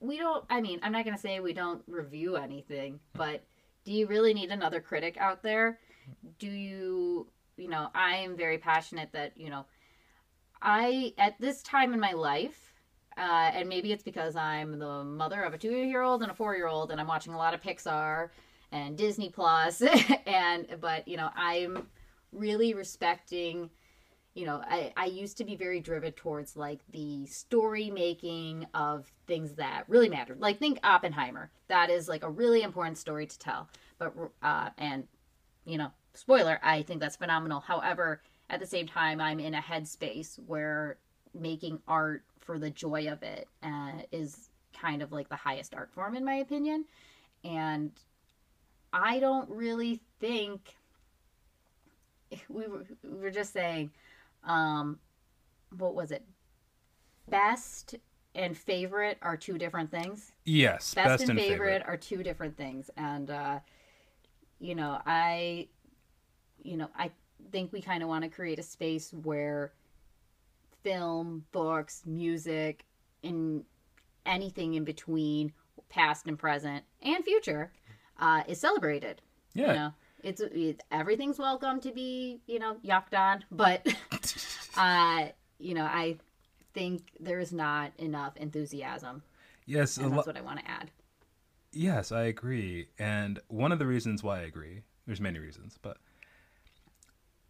we 0.00 0.18
don't. 0.18 0.44
I 0.48 0.60
mean, 0.62 0.80
I'm 0.82 0.92
not 0.92 1.04
gonna 1.04 1.18
say 1.18 1.38
we 1.40 1.52
don't 1.52 1.82
review 1.86 2.36
anything, 2.36 3.00
but 3.12 3.44
do 3.84 3.92
you 3.92 4.06
really 4.06 4.32
need 4.32 4.50
another 4.50 4.80
critic 4.80 5.18
out 5.18 5.42
there? 5.42 5.78
Do 6.38 6.48
you, 6.48 7.28
you 7.56 7.68
know, 7.68 7.88
I 7.94 8.16
am 8.16 8.36
very 8.36 8.56
passionate 8.56 9.12
that 9.12 9.36
you 9.36 9.50
know, 9.50 9.66
I 10.64 11.12
at 11.18 11.40
this 11.40 11.62
time 11.62 11.94
in 11.94 12.00
my 12.00 12.12
life. 12.12 12.72
Uh, 13.16 13.52
and 13.54 13.68
maybe 13.68 13.92
it's 13.92 14.02
because 14.02 14.34
I'm 14.34 14.76
the 14.80 15.04
mother 15.04 15.44
of 15.44 15.54
a 15.54 15.58
two-year-old 15.58 16.22
and 16.22 16.32
a 16.32 16.34
four-year-old, 16.34 16.90
and 16.90 17.00
I'm 17.00 17.06
watching 17.06 17.32
a 17.32 17.38
lot 17.38 17.54
of 17.54 17.60
Pixar 17.60 18.30
and 18.72 18.98
Disney 18.98 19.28
Plus, 19.28 19.80
and 20.26 20.66
but 20.80 21.06
you 21.06 21.16
know 21.16 21.30
I'm 21.36 21.86
really 22.32 22.74
respecting 22.74 23.70
you 24.34 24.44
know 24.44 24.60
I, 24.68 24.92
I 24.96 25.06
used 25.06 25.38
to 25.38 25.44
be 25.44 25.54
very 25.54 25.78
driven 25.78 26.10
towards 26.12 26.56
like 26.56 26.80
the 26.90 27.24
story 27.26 27.88
making 27.88 28.66
of 28.74 29.10
things 29.28 29.54
that 29.54 29.84
really 29.86 30.08
mattered. 30.08 30.40
Like 30.40 30.58
think 30.58 30.80
oppenheimer. 30.82 31.52
That 31.68 31.90
is 31.90 32.08
like 32.08 32.24
a 32.24 32.30
really 32.30 32.62
important 32.62 32.98
story 32.98 33.26
to 33.26 33.38
tell. 33.38 33.68
But 33.98 34.12
uh 34.42 34.70
and 34.76 35.06
you 35.64 35.78
know 35.78 35.92
spoiler 36.14 36.58
i 36.62 36.82
think 36.82 37.00
that's 37.00 37.16
phenomenal. 37.16 37.60
However 37.60 38.22
at 38.54 38.60
the 38.60 38.66
same 38.66 38.86
time 38.86 39.20
i'm 39.20 39.40
in 39.40 39.54
a 39.54 39.60
headspace 39.60 40.38
where 40.46 40.96
making 41.34 41.80
art 41.88 42.22
for 42.40 42.58
the 42.58 42.70
joy 42.70 43.08
of 43.08 43.22
it 43.22 43.48
uh, 43.62 43.92
is 44.12 44.50
kind 44.78 45.02
of 45.02 45.12
like 45.12 45.28
the 45.28 45.36
highest 45.36 45.74
art 45.74 45.90
form 45.92 46.16
in 46.16 46.24
my 46.24 46.34
opinion. 46.36 46.84
And 47.42 47.92
i 48.92 49.18
don't 49.18 49.48
really 49.50 50.00
think 50.20 50.76
we 52.48 52.66
were, 52.66 52.84
we 53.02 53.18
were 53.18 53.30
just 53.30 53.52
saying 53.52 53.90
um 54.44 54.98
what 55.76 55.94
was 55.94 56.12
it? 56.12 56.24
Best 57.28 57.96
and 58.36 58.56
favorite 58.56 59.18
are 59.22 59.36
two 59.36 59.58
different 59.58 59.90
things? 59.90 60.32
Yes, 60.44 60.94
best, 60.94 61.18
best, 61.18 61.28
and, 61.28 61.38
favorite, 61.38 61.48
favorite. 61.48 61.82
are 61.86 61.96
two 61.96 62.22
different 62.22 62.56
things. 62.56 62.90
And 62.96 63.30
uh 63.30 63.60
you 64.60 64.74
know 64.74 65.00
i 65.04 65.66
you 66.62 66.76
know 66.76 66.88
i 66.96 67.10
think 67.50 67.72
we 67.72 67.80
kind 67.80 68.02
of 68.02 68.08
want 68.08 68.24
to 68.24 68.30
create 68.30 68.58
a 68.58 68.62
space 68.62 69.12
where 69.22 69.72
film 70.82 71.44
books 71.52 72.02
music 72.06 72.84
and 73.22 73.64
anything 74.26 74.74
in 74.74 74.84
between 74.84 75.52
past 75.88 76.26
and 76.26 76.38
present 76.38 76.84
and 77.02 77.24
future 77.24 77.72
uh 78.18 78.42
is 78.48 78.58
celebrated 78.60 79.20
Yeah. 79.54 79.66
you 79.66 79.72
know 79.72 79.92
it's, 80.22 80.40
everything's 80.90 81.38
welcome 81.38 81.80
to 81.80 81.92
be 81.92 82.40
you 82.46 82.58
know 82.58 82.76
yucked 82.84 83.16
on 83.16 83.44
but 83.50 83.86
uh 84.76 85.26
you 85.58 85.74
know 85.74 85.84
i 85.84 86.16
think 86.74 87.02
there's 87.20 87.52
not 87.52 87.92
enough 87.98 88.36
enthusiasm 88.36 89.22
yes, 89.66 89.96
and 89.96 90.10
lo- 90.10 90.16
that's 90.16 90.26
what 90.26 90.36
i 90.36 90.40
want 90.40 90.58
to 90.60 90.70
add 90.70 90.90
yes, 91.76 92.12
I 92.12 92.22
agree. 92.24 92.86
And 93.00 93.40
one 93.48 93.72
of 93.72 93.80
the 93.80 93.86
reasons 93.86 94.22
why 94.22 94.38
I 94.38 94.42
agree, 94.42 94.82
there's 95.06 95.20
many 95.20 95.40
reasons, 95.40 95.76
but 95.82 95.96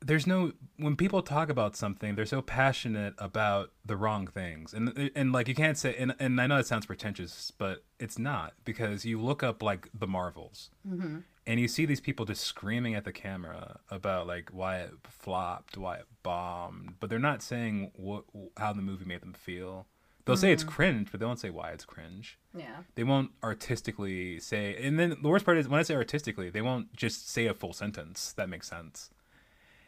there's 0.04 0.26
no 0.26 0.52
when 0.76 0.96
people 0.96 1.22
talk 1.22 1.48
about 1.48 1.76
something, 1.76 2.14
they're 2.14 2.26
so 2.26 2.42
passionate 2.42 3.14
about 3.18 3.70
the 3.84 3.96
wrong 3.96 4.26
things. 4.26 4.74
And 4.74 5.10
and 5.14 5.32
like 5.32 5.48
you 5.48 5.54
can't 5.54 5.78
say 5.78 5.94
and 5.98 6.14
and 6.18 6.40
I 6.40 6.46
know 6.46 6.58
it 6.58 6.66
sounds 6.66 6.86
pretentious, 6.86 7.52
but 7.56 7.84
it's 7.98 8.18
not 8.18 8.54
because 8.64 9.04
you 9.04 9.20
look 9.20 9.42
up 9.42 9.62
like 9.62 9.88
the 9.94 10.06
Marvels. 10.06 10.70
mm-hmm. 10.86 11.18
and 11.46 11.60
you 11.60 11.68
see 11.68 11.86
these 11.86 12.00
people 12.00 12.24
just 12.26 12.44
screaming 12.44 12.94
at 12.94 13.04
the 13.04 13.12
camera 13.12 13.80
about 13.90 14.26
like 14.26 14.50
why 14.50 14.78
it 14.78 14.92
flopped, 15.08 15.76
why 15.76 15.96
it 15.96 16.06
bombed, 16.22 16.94
but 17.00 17.10
they're 17.10 17.18
not 17.18 17.42
saying 17.42 17.90
what 17.94 18.24
how 18.56 18.72
the 18.72 18.82
movie 18.82 19.04
made 19.04 19.22
them 19.22 19.32
feel. 19.34 19.86
They'll 20.26 20.38
say 20.38 20.52
it's 20.52 20.64
cringe, 20.64 21.08
but 21.10 21.20
they 21.20 21.26
won't 21.26 21.38
say 21.38 21.50
why 21.50 21.70
it's 21.72 21.84
cringe. 21.84 22.38
yeah 22.56 22.78
They 22.94 23.04
won't 23.04 23.32
artistically 23.42 24.40
say, 24.40 24.74
and 24.82 24.98
then 24.98 25.18
the 25.22 25.28
worst 25.28 25.44
part 25.44 25.58
is 25.58 25.68
when 25.68 25.80
I 25.80 25.82
say 25.82 25.94
artistically, 25.94 26.48
they 26.48 26.62
won't 26.62 26.94
just 26.94 27.28
say 27.28 27.46
a 27.46 27.52
full 27.52 27.74
sentence 27.74 28.32
that 28.32 28.48
makes 28.48 28.68
sense. 28.68 29.10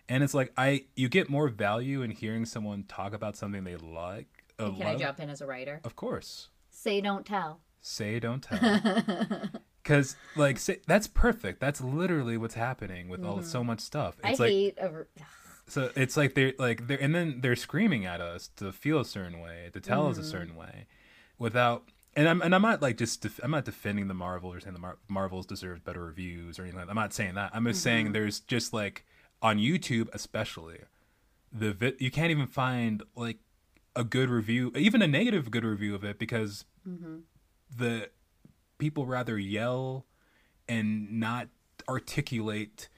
And 0.08 0.22
it's 0.22 0.34
like 0.34 0.52
I, 0.56 0.84
you 0.94 1.08
get 1.08 1.28
more 1.28 1.48
value 1.48 2.02
in 2.02 2.10
hearing 2.10 2.44
someone 2.44 2.84
talk 2.84 3.12
about 3.12 3.36
something 3.36 3.64
they 3.64 3.76
like. 3.76 4.28
Uh, 4.58 4.70
can 4.70 4.86
i 4.86 4.96
jump 4.96 5.20
in 5.20 5.28
as 5.28 5.42
a 5.42 5.46
writer 5.46 5.80
Of 5.84 5.96
course, 5.96 6.48
say 6.70 7.00
don't 7.02 7.26
tell 7.26 7.60
say 7.86 8.18
don't 8.18 8.42
tell. 8.42 9.50
Because 9.82 10.16
like 10.34 10.58
say, 10.58 10.80
that's 10.86 11.06
perfect. 11.06 11.60
That's 11.60 11.80
literally 11.80 12.36
what's 12.36 12.54
happening 12.54 13.08
with 13.08 13.24
all 13.24 13.42
so 13.42 13.62
much 13.62 13.80
stuff. 13.80 14.16
Mm-hmm. 14.16 14.26
i 14.26 14.30
It's 14.30 14.40
like 14.40 14.50
hate 14.50 14.78
a, 14.78 15.06
So 15.68 15.90
it's 15.94 16.16
like 16.16 16.34
they're 16.34 16.54
like 16.58 16.86
they're 16.88 17.00
and 17.00 17.14
then 17.14 17.40
they're 17.40 17.56
screaming 17.56 18.04
at 18.04 18.20
us 18.20 18.48
to 18.56 18.72
feel 18.72 19.00
a 19.00 19.04
certain 19.04 19.40
way, 19.40 19.70
to 19.72 19.80
tell 19.80 20.08
us 20.08 20.18
a 20.18 20.24
certain 20.24 20.56
way, 20.56 20.86
without. 21.38 21.84
And 22.16 22.28
I'm 22.28 22.40
and 22.40 22.54
I'm 22.54 22.62
not 22.62 22.80
like 22.80 22.96
just 22.96 23.20
def- 23.20 23.40
I'm 23.42 23.50
not 23.50 23.66
defending 23.66 24.08
the 24.08 24.14
Marvel 24.14 24.50
or 24.52 24.58
saying 24.58 24.72
the 24.72 24.80
Mar- 24.80 24.98
Marvels 25.06 25.44
deserve 25.44 25.84
better 25.84 26.02
reviews 26.02 26.58
or 26.58 26.62
anything. 26.62 26.78
Like 26.78 26.86
that. 26.86 26.90
I'm 26.90 26.96
not 26.96 27.12
saying 27.12 27.34
that. 27.34 27.50
I'm 27.52 27.66
just 27.66 27.82
saying 27.82 28.12
there's 28.12 28.40
just 28.40 28.72
like 28.72 29.04
on 29.46 29.58
YouTube 29.58 30.08
especially, 30.12 30.78
the 31.52 31.72
vi- 31.72 31.94
you 32.00 32.10
can't 32.10 32.32
even 32.32 32.48
find 32.48 33.04
like 33.14 33.38
a 33.94 34.02
good 34.02 34.28
review, 34.28 34.72
even 34.74 35.02
a 35.02 35.06
negative 35.06 35.52
good 35.52 35.64
review 35.64 35.94
of 35.94 36.02
it 36.02 36.18
because 36.18 36.64
mm-hmm. 36.86 37.18
the 37.74 38.10
people 38.78 39.06
rather 39.06 39.38
yell 39.38 40.04
and 40.68 41.20
not 41.20 41.46
articulate 41.88 42.88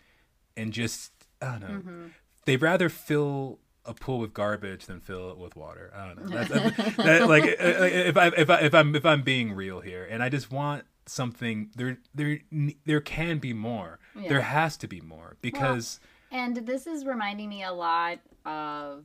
and 0.57 0.73
just 0.73 1.12
I 1.43 1.59
don't 1.59 1.61
know. 1.61 1.69
Mm-hmm. 1.69 2.07
They'd 2.47 2.62
rather 2.62 2.88
fill 2.88 3.59
a 3.85 3.93
pool 3.93 4.19
with 4.19 4.33
garbage 4.33 4.87
than 4.87 5.00
fill 5.00 5.31
it 5.31 5.37
with 5.37 5.55
water. 5.55 5.93
I 5.95 6.07
don't 6.07 6.31
know. 6.31 6.45
That's, 6.45 6.49
that, 6.97 6.97
that- 6.97 7.28
like 7.28 7.45
uh, 7.45 7.62
uh, 7.62 7.85
if 7.85 8.17
I 8.17 8.26
if 8.28 8.49
I 8.49 8.61
if 8.61 8.75
I'm 8.75 8.97
if 8.97 9.05
I'm 9.05 9.21
being 9.21 9.52
real 9.52 9.81
here, 9.81 10.09
and 10.11 10.23
I 10.23 10.31
just 10.31 10.50
want 10.50 10.85
something 11.05 11.71
there 11.76 11.99
there 12.14 12.40
there 12.87 13.02
can 13.02 13.37
be 13.37 13.52
more. 13.52 13.99
Yeah. 14.19 14.31
There 14.31 14.40
has 14.40 14.78
to 14.78 14.88
be 14.88 15.02
more 15.02 15.37
because 15.43 16.00
And 16.30 16.56
this 16.56 16.87
is 16.87 17.04
reminding 17.04 17.49
me 17.49 17.64
a 17.64 17.73
lot 17.73 18.18
of 18.44 19.04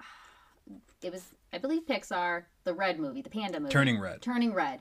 it 1.02 1.12
was 1.12 1.24
I 1.52 1.58
believe 1.58 1.86
Pixar, 1.86 2.44
the 2.64 2.72
Red 2.72 2.98
movie, 2.98 3.22
the 3.22 3.30
Panda 3.30 3.60
movie. 3.60 3.72
turning 3.72 4.00
red. 4.00 4.22
Turning 4.22 4.54
Red. 4.54 4.80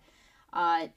Uh, 0.53 0.87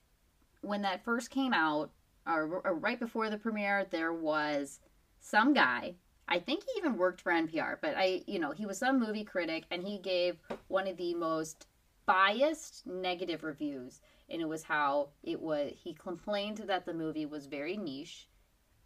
when 0.61 0.83
that 0.83 1.05
first 1.05 1.31
came 1.31 1.53
out, 1.53 1.91
or, 2.27 2.63
or 2.65 2.75
right 2.75 2.99
before 2.99 3.29
the 3.29 3.37
premiere, 3.37 3.87
there 3.91 4.13
was 4.13 4.81
some 5.21 5.53
guy. 5.53 5.95
I 6.29 6.39
think 6.39 6.63
he 6.65 6.79
even 6.79 6.97
worked 6.97 7.21
for 7.21 7.33
NPR, 7.33 7.77
but 7.83 7.95
I, 7.97 8.23
you 8.27 8.39
know, 8.39 8.53
he 8.53 8.65
was 8.67 8.79
some 8.79 8.99
movie 8.99 9.25
critic, 9.25 9.65
and 9.71 9.83
he 9.83 9.99
gave 9.99 10.39
one 10.69 10.87
of 10.87 10.97
the 10.97 11.15
most 11.15 11.67
biased 12.07 12.87
negative 12.87 13.43
reviews, 13.43 14.01
and 14.31 14.41
it 14.41 14.49
was 14.49 14.63
how 14.63 15.09
it 15.23 15.41
was. 15.41 15.73
He 15.83 15.93
complained 15.93 16.59
that 16.67 16.87
the 16.87 16.95
movie 16.95 17.27
was 17.27 17.47
very 17.47 17.77
niche, 17.77 18.29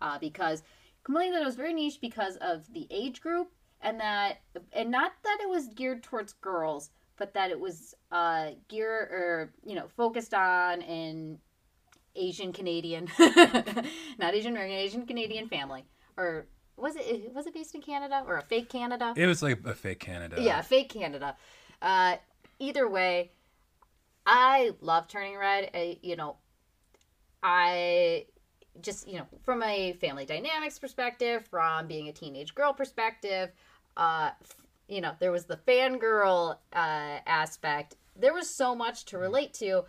uh, 0.00 0.18
because 0.18 0.62
complained 1.08 1.34
that 1.34 1.40
it 1.40 1.46
was 1.46 1.56
very 1.56 1.72
niche 1.72 2.00
because 2.02 2.36
of 2.36 2.70
the 2.74 2.86
age 2.90 3.22
group, 3.22 3.50
and 3.80 3.98
that, 3.98 4.42
and 4.74 4.90
not 4.90 5.12
that 5.24 5.38
it 5.40 5.48
was 5.48 5.68
geared 5.68 6.02
towards 6.02 6.34
girls, 6.34 6.90
but 7.16 7.32
that 7.32 7.50
it 7.50 7.58
was 7.58 7.94
uh 8.12 8.50
gear 8.68 8.92
or 9.10 9.52
you 9.64 9.74
know 9.74 9.88
focused 9.96 10.34
on 10.34 10.82
an 10.82 11.38
Asian 12.14 12.52
Canadian, 12.52 13.08
not 14.18 14.34
Asian 14.34 14.52
American, 14.52 14.76
Asian 14.76 15.06
Canadian 15.06 15.48
family, 15.48 15.86
or 16.18 16.46
was 16.76 16.94
it 16.96 17.32
was 17.34 17.46
it 17.46 17.54
based 17.54 17.74
in 17.74 17.80
Canada 17.80 18.22
or 18.26 18.36
a 18.36 18.42
fake 18.42 18.68
Canada? 18.68 19.14
It 19.16 19.26
was 19.26 19.42
like 19.42 19.64
a 19.64 19.74
fake 19.74 20.00
Canada. 20.00 20.36
Yeah, 20.38 20.60
fake 20.60 20.90
Canada. 20.90 21.36
Uh, 21.80 22.16
either 22.58 22.86
way, 22.86 23.30
I 24.26 24.72
love 24.82 25.08
Turning 25.08 25.38
Red. 25.38 25.70
I, 25.72 25.96
you 26.02 26.16
know, 26.16 26.36
I 27.42 28.26
just 28.82 29.08
you 29.08 29.18
know 29.18 29.26
from 29.42 29.62
a 29.62 29.94
family 29.94 30.24
dynamics 30.24 30.78
perspective, 30.78 31.46
from 31.50 31.86
being 31.86 32.08
a 32.08 32.12
teenage 32.12 32.54
girl 32.54 32.72
perspective, 32.72 33.50
uh, 33.96 34.30
you 34.88 35.00
know, 35.00 35.12
there 35.18 35.32
was 35.32 35.44
the 35.44 35.56
fangirl 35.56 36.56
uh, 36.72 37.18
aspect. 37.26 37.96
There 38.16 38.32
was 38.32 38.48
so 38.50 38.74
much 38.74 39.04
to 39.06 39.18
relate 39.18 39.54
to. 39.54 39.84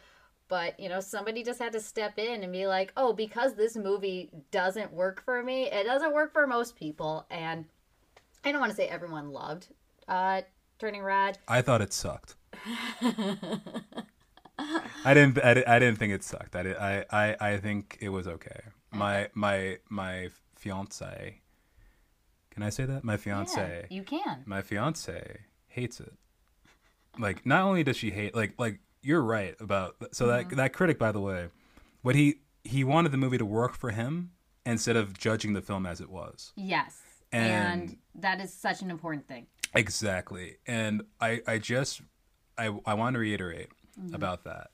But 0.50 0.80
you 0.80 0.90
know, 0.90 1.00
somebody 1.00 1.44
just 1.44 1.60
had 1.60 1.74
to 1.74 1.80
step 1.80 2.18
in 2.18 2.42
and 2.42 2.52
be 2.52 2.66
like, 2.66 2.92
"Oh, 2.98 3.14
because 3.14 3.54
this 3.54 3.78
movie 3.78 4.32
doesn't 4.50 4.92
work 4.92 5.24
for 5.24 5.44
me, 5.44 5.66
it 5.66 5.84
doesn't 5.84 6.12
work 6.12 6.34
for 6.34 6.48
most 6.48 6.76
people." 6.76 7.28
And 7.30 7.66
I 8.44 8.52
don't 8.52 8.60
want 8.60 8.72
to 8.72 8.76
say 8.76 8.88
everyone 8.88 9.32
loved 9.32 9.68
uh, 10.08 10.42
Turning 10.80 11.04
Red. 11.04 11.38
I 11.48 11.62
thought 11.62 11.82
it 11.82 11.94
sucked. 11.94 12.36
I 15.06 15.14
didn't. 15.14 15.38
I, 15.38 15.64
I 15.68 15.80
didn't 15.80 16.00
think 16.00 16.14
it 16.14 16.24
sucked. 16.24 16.56
I, 16.56 16.64
did, 16.64 16.78
I. 16.78 17.06
I. 17.12 17.36
I 17.40 17.58
think 17.58 18.00
it 18.02 18.10
was 18.10 18.28
okay. 18.28 18.60
My. 18.92 19.30
My. 19.34 19.78
My 19.90 20.30
fiance. 20.56 21.42
Can 22.52 22.64
I 22.64 22.70
say 22.70 22.86
that? 22.86 23.04
My 23.04 23.18
fiance. 23.18 23.88
Yeah, 23.90 23.96
you 23.96 24.04
can. 24.04 24.44
My 24.46 24.62
fiance 24.62 25.40
hates 25.68 26.00
it. 26.00 26.14
Like, 27.18 27.46
not 27.46 27.62
only 27.64 27.84
does 27.84 27.98
she 27.98 28.12
hate. 28.12 28.36
Like. 28.36 28.54
Like 28.58 28.80
you're 29.02 29.22
right 29.22 29.56
about. 29.60 29.96
So 30.12 30.28
Mm-hmm. 30.28 30.50
that 30.50 30.56
that 30.58 30.74
critic, 30.74 31.00
by 31.00 31.12
the 31.12 31.22
way, 31.22 31.48
what 32.02 32.16
he 32.16 32.36
he 32.64 32.84
wanted 32.84 33.12
the 33.14 33.18
movie 33.18 33.38
to 33.38 33.46
work 33.46 33.76
for 33.76 33.92
him 33.92 34.32
instead 34.66 34.96
of 34.98 35.18
judging 35.18 35.54
the 35.54 35.62
film 35.62 35.86
as 35.86 36.02
it 36.02 36.10
was. 36.10 36.52
Yes. 36.56 36.98
And- 37.32 37.82
and 37.90 37.98
that 38.16 38.42
is 38.42 38.54
such 38.54 38.82
an 38.82 38.92
important 38.92 39.28
thing. 39.28 39.48
Exactly. 39.74 40.58
And 40.68 41.04
I, 41.22 41.42
I 41.48 41.58
just, 41.60 42.02
I, 42.58 42.76
I 42.86 42.96
want 42.96 43.14
to 43.14 43.20
reiterate 43.20 43.70
Mm-hmm. 44.00 44.14
about 44.16 44.44
that. 44.44 44.72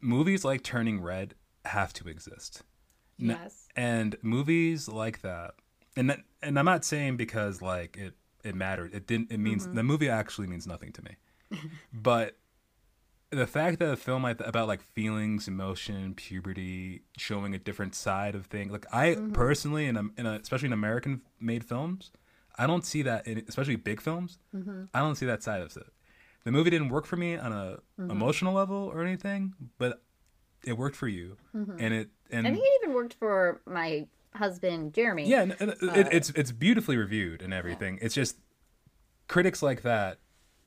Movies 0.00 0.44
like 0.44 0.62
Turning 0.62 1.00
Red 1.00 1.34
have 1.64 1.92
to 1.94 2.08
exist. 2.08 2.62
Yes. 3.28 3.66
And 3.76 4.16
movies 4.22 4.88
like 4.88 5.22
that, 5.22 5.54
and 5.96 6.10
that, 6.10 6.20
and 6.42 6.58
I'm 6.58 6.64
not 6.64 6.84
saying 6.84 7.16
because 7.16 7.60
like 7.62 7.96
it, 7.96 8.14
it 8.44 8.54
mattered. 8.54 8.94
It 8.94 9.06
didn't. 9.06 9.30
It 9.30 9.38
means 9.38 9.66
Mm-hmm. 9.66 9.76
the 9.76 9.82
movie 9.82 10.08
actually 10.08 10.46
means 10.48 10.66
nothing 10.66 10.92
to 10.92 11.02
me. 11.02 11.16
but 11.92 12.36
the 13.30 13.46
fact 13.46 13.78
that 13.78 13.90
a 13.92 13.96
film 13.96 14.24
like 14.24 14.40
about 14.40 14.66
like 14.66 14.82
feelings, 14.82 15.46
emotion, 15.46 16.14
puberty, 16.14 17.02
showing 17.16 17.54
a 17.54 17.58
different 17.58 17.94
side 17.94 18.34
of 18.34 18.46
things. 18.46 18.72
Like 18.72 18.86
I 18.92 19.14
Mm-hmm. 19.14 19.32
personally, 19.32 19.86
in 19.86 19.96
a, 19.96 20.02
in 20.16 20.26
a, 20.26 20.32
especially 20.42 20.66
in 20.66 20.72
American 20.72 21.22
made 21.38 21.64
films, 21.64 22.10
I 22.58 22.66
don't 22.66 22.84
see 22.84 23.02
that, 23.02 23.26
in, 23.28 23.44
especially 23.48 23.76
big 23.76 24.00
films. 24.00 24.38
Mm-hmm. 24.54 24.84
I 24.92 24.98
don't 25.00 25.14
see 25.14 25.26
that 25.26 25.42
side 25.44 25.60
of 25.62 25.76
it. 25.76 25.86
The 26.44 26.50
movie 26.50 26.70
didn't 26.70 26.88
work 26.88 27.06
for 27.06 27.16
me 27.16 27.36
on 27.36 27.52
a 27.52 27.78
Mm-hmm. 28.00 28.10
emotional 28.10 28.54
level 28.54 28.76
or 28.92 29.02
anything, 29.02 29.54
but 29.78 30.02
it 30.64 30.76
worked 30.78 30.96
for 30.96 31.06
you, 31.08 31.36
and 31.54 31.92
it 31.94 32.08
and 32.32 32.46
I 32.46 32.50
think 32.50 32.64
it 32.64 32.80
even 32.82 32.94
worked 32.94 33.14
for 33.14 33.60
my 33.66 34.06
husband 34.34 34.92
Jeremy. 34.94 35.28
yeah, 35.28 35.42
and, 35.42 35.56
and 35.60 35.70
Uh, 35.70 35.92
it, 35.94 36.08
it's 36.12 36.30
it's 36.30 36.52
beautifully 36.52 36.96
reviewed 36.96 37.42
and 37.42 37.52
everything. 37.52 37.98
It's 38.02 38.14
just 38.14 38.36
critics 39.28 39.62
like 39.62 39.82
that, 39.82 40.18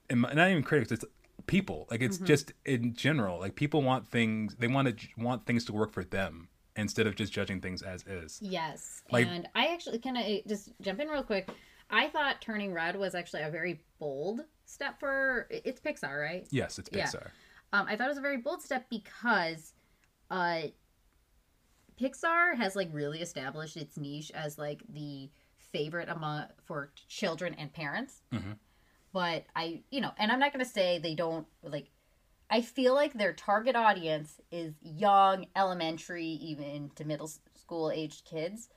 and 0.10 0.22
not 0.22 0.50
even 0.50 0.64
critics. 0.64 0.92
It's 0.92 1.06
people. 1.48 1.88
Like 1.92 2.00
Mm-hmm. 2.02 2.06
it's 2.08 2.18
just 2.20 2.54
in 2.66 2.94
general. 2.94 3.40
Like 3.40 3.56
people 3.56 3.82
want 3.82 4.08
things. 4.08 4.56
They 4.56 4.68
want 4.68 4.98
to 4.98 5.08
want 5.18 5.46
things 5.46 5.66
to 5.66 5.74
work 5.74 5.92
for 5.94 6.04
them 6.04 6.50
instead 6.76 7.06
of 7.06 7.16
just 7.16 7.32
judging 7.32 7.62
things 7.62 7.82
as 7.84 8.04
is. 8.08 8.40
Yes. 8.42 9.02
Like- 9.12 9.28
and 9.28 9.48
I 9.56 9.68
actually 9.68 10.00
can 10.00 10.18
I 10.18 10.42
just 10.48 10.70
jump 10.82 11.00
in 11.00 11.08
real 11.08 11.24
quick. 11.24 11.50
I 11.90 12.08
thought 12.08 12.42
Turning 12.42 12.74
Red 12.74 12.96
was 12.96 13.14
actually 13.14 13.44
a 13.44 13.50
very 13.52 13.84
bold 14.00 14.42
step 14.66 15.00
for 15.00 15.48
it's 15.52 15.80
Pixar, 15.80 16.20
right? 16.20 16.48
Yes, 16.50 16.80
it's 16.80 16.90
Yeah. 16.92 17.06
Pixar. 17.06 17.28
Um, 17.74 17.86
I 17.88 17.96
thought 17.96 18.06
it 18.06 18.10
was 18.10 18.18
a 18.18 18.22
very 18.22 18.38
bold 18.38 18.62
step 18.64 18.86
because 18.90 19.74
uh, 20.32 20.62
Pixar 22.00 22.56
has 22.56 22.76
like 22.76 22.90
really 22.92 23.22
established 23.22 23.78
its 23.78 23.98
niche 23.98 24.32
as 24.34 24.58
like 24.58 24.84
the 24.90 25.30
favorite 25.58 26.10
among 26.10 26.46
for 26.64 26.92
children 27.08 27.54
and 27.56 27.72
parents. 27.74 28.22
Mhm. 28.32 28.58
But 29.12 29.46
I, 29.56 29.84
you 29.92 30.02
know, 30.02 30.12
and 30.18 30.32
I'm 30.32 30.40
not 30.40 30.52
gonna 30.52 30.66
say 30.66 31.00
they 31.00 31.16
don't 31.16 31.48
like. 31.62 31.90
I 32.50 32.62
feel 32.62 32.94
like 32.94 33.14
their 33.14 33.34
target 33.34 33.76
audience 33.76 34.40
is 34.52 34.76
young, 34.82 35.48
elementary, 35.56 36.26
even 36.26 36.92
to 36.96 37.06
middle 37.06 37.32
school 37.56 37.90
aged 37.90 38.26
kids, 38.26 38.70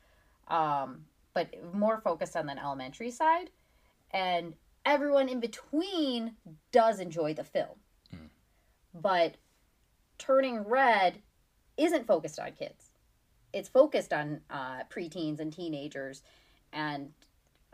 um, 0.49 1.05
but 1.35 1.49
more 1.75 2.01
focused 2.01 2.37
on 2.37 2.47
the 2.47 2.59
elementary 2.59 3.11
side, 3.11 3.51
and 4.13 4.55
everyone 4.85 5.29
in 5.29 5.41
between 5.41 6.37
does 6.71 7.01
enjoy 7.01 7.35
the 7.35 7.45
film 7.45 7.81
but 9.03 9.37
turning 10.19 10.59
red 10.61 11.21
isn't 11.77 12.07
focused 12.07 12.39
on 12.39 12.53
kids 12.53 12.86
it's 13.57 13.71
focused 13.71 14.13
on 14.13 14.41
uh, 14.51 14.83
preteens 14.91 15.41
and 15.41 15.51
teenagers 15.53 16.23
and 16.73 17.11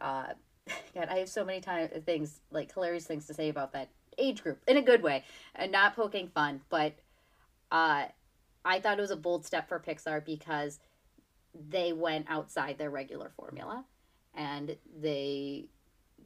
uh, 0.01 0.29
god 0.95 1.09
i 1.11 1.19
have 1.19 1.29
so 1.29 1.45
many 1.45 1.61
times 1.61 1.91
things 2.07 2.41
like 2.51 2.73
hilarious 2.73 3.05
things 3.05 3.27
to 3.27 3.35
say 3.35 3.49
about 3.49 3.73
that 3.73 3.89
age 4.19 4.43
group 4.43 4.59
in 4.69 4.77
a 4.77 4.83
good 4.83 5.03
way 5.03 5.25
and 5.57 5.73
not 5.73 5.97
poking 5.97 6.29
fun 6.29 6.61
but 6.71 6.95
uh, 7.73 8.05
i 8.65 8.79
thought 8.79 8.99
it 8.99 9.01
was 9.01 9.11
a 9.11 9.17
bold 9.17 9.45
step 9.45 9.69
for 9.69 9.81
pixar 9.81 10.25
because 10.25 10.79
they 11.69 11.93
went 11.93 12.27
outside 12.29 12.79
their 12.79 12.91
regular 12.91 13.33
formula 13.37 13.85
and 14.35 14.77
they 15.01 15.67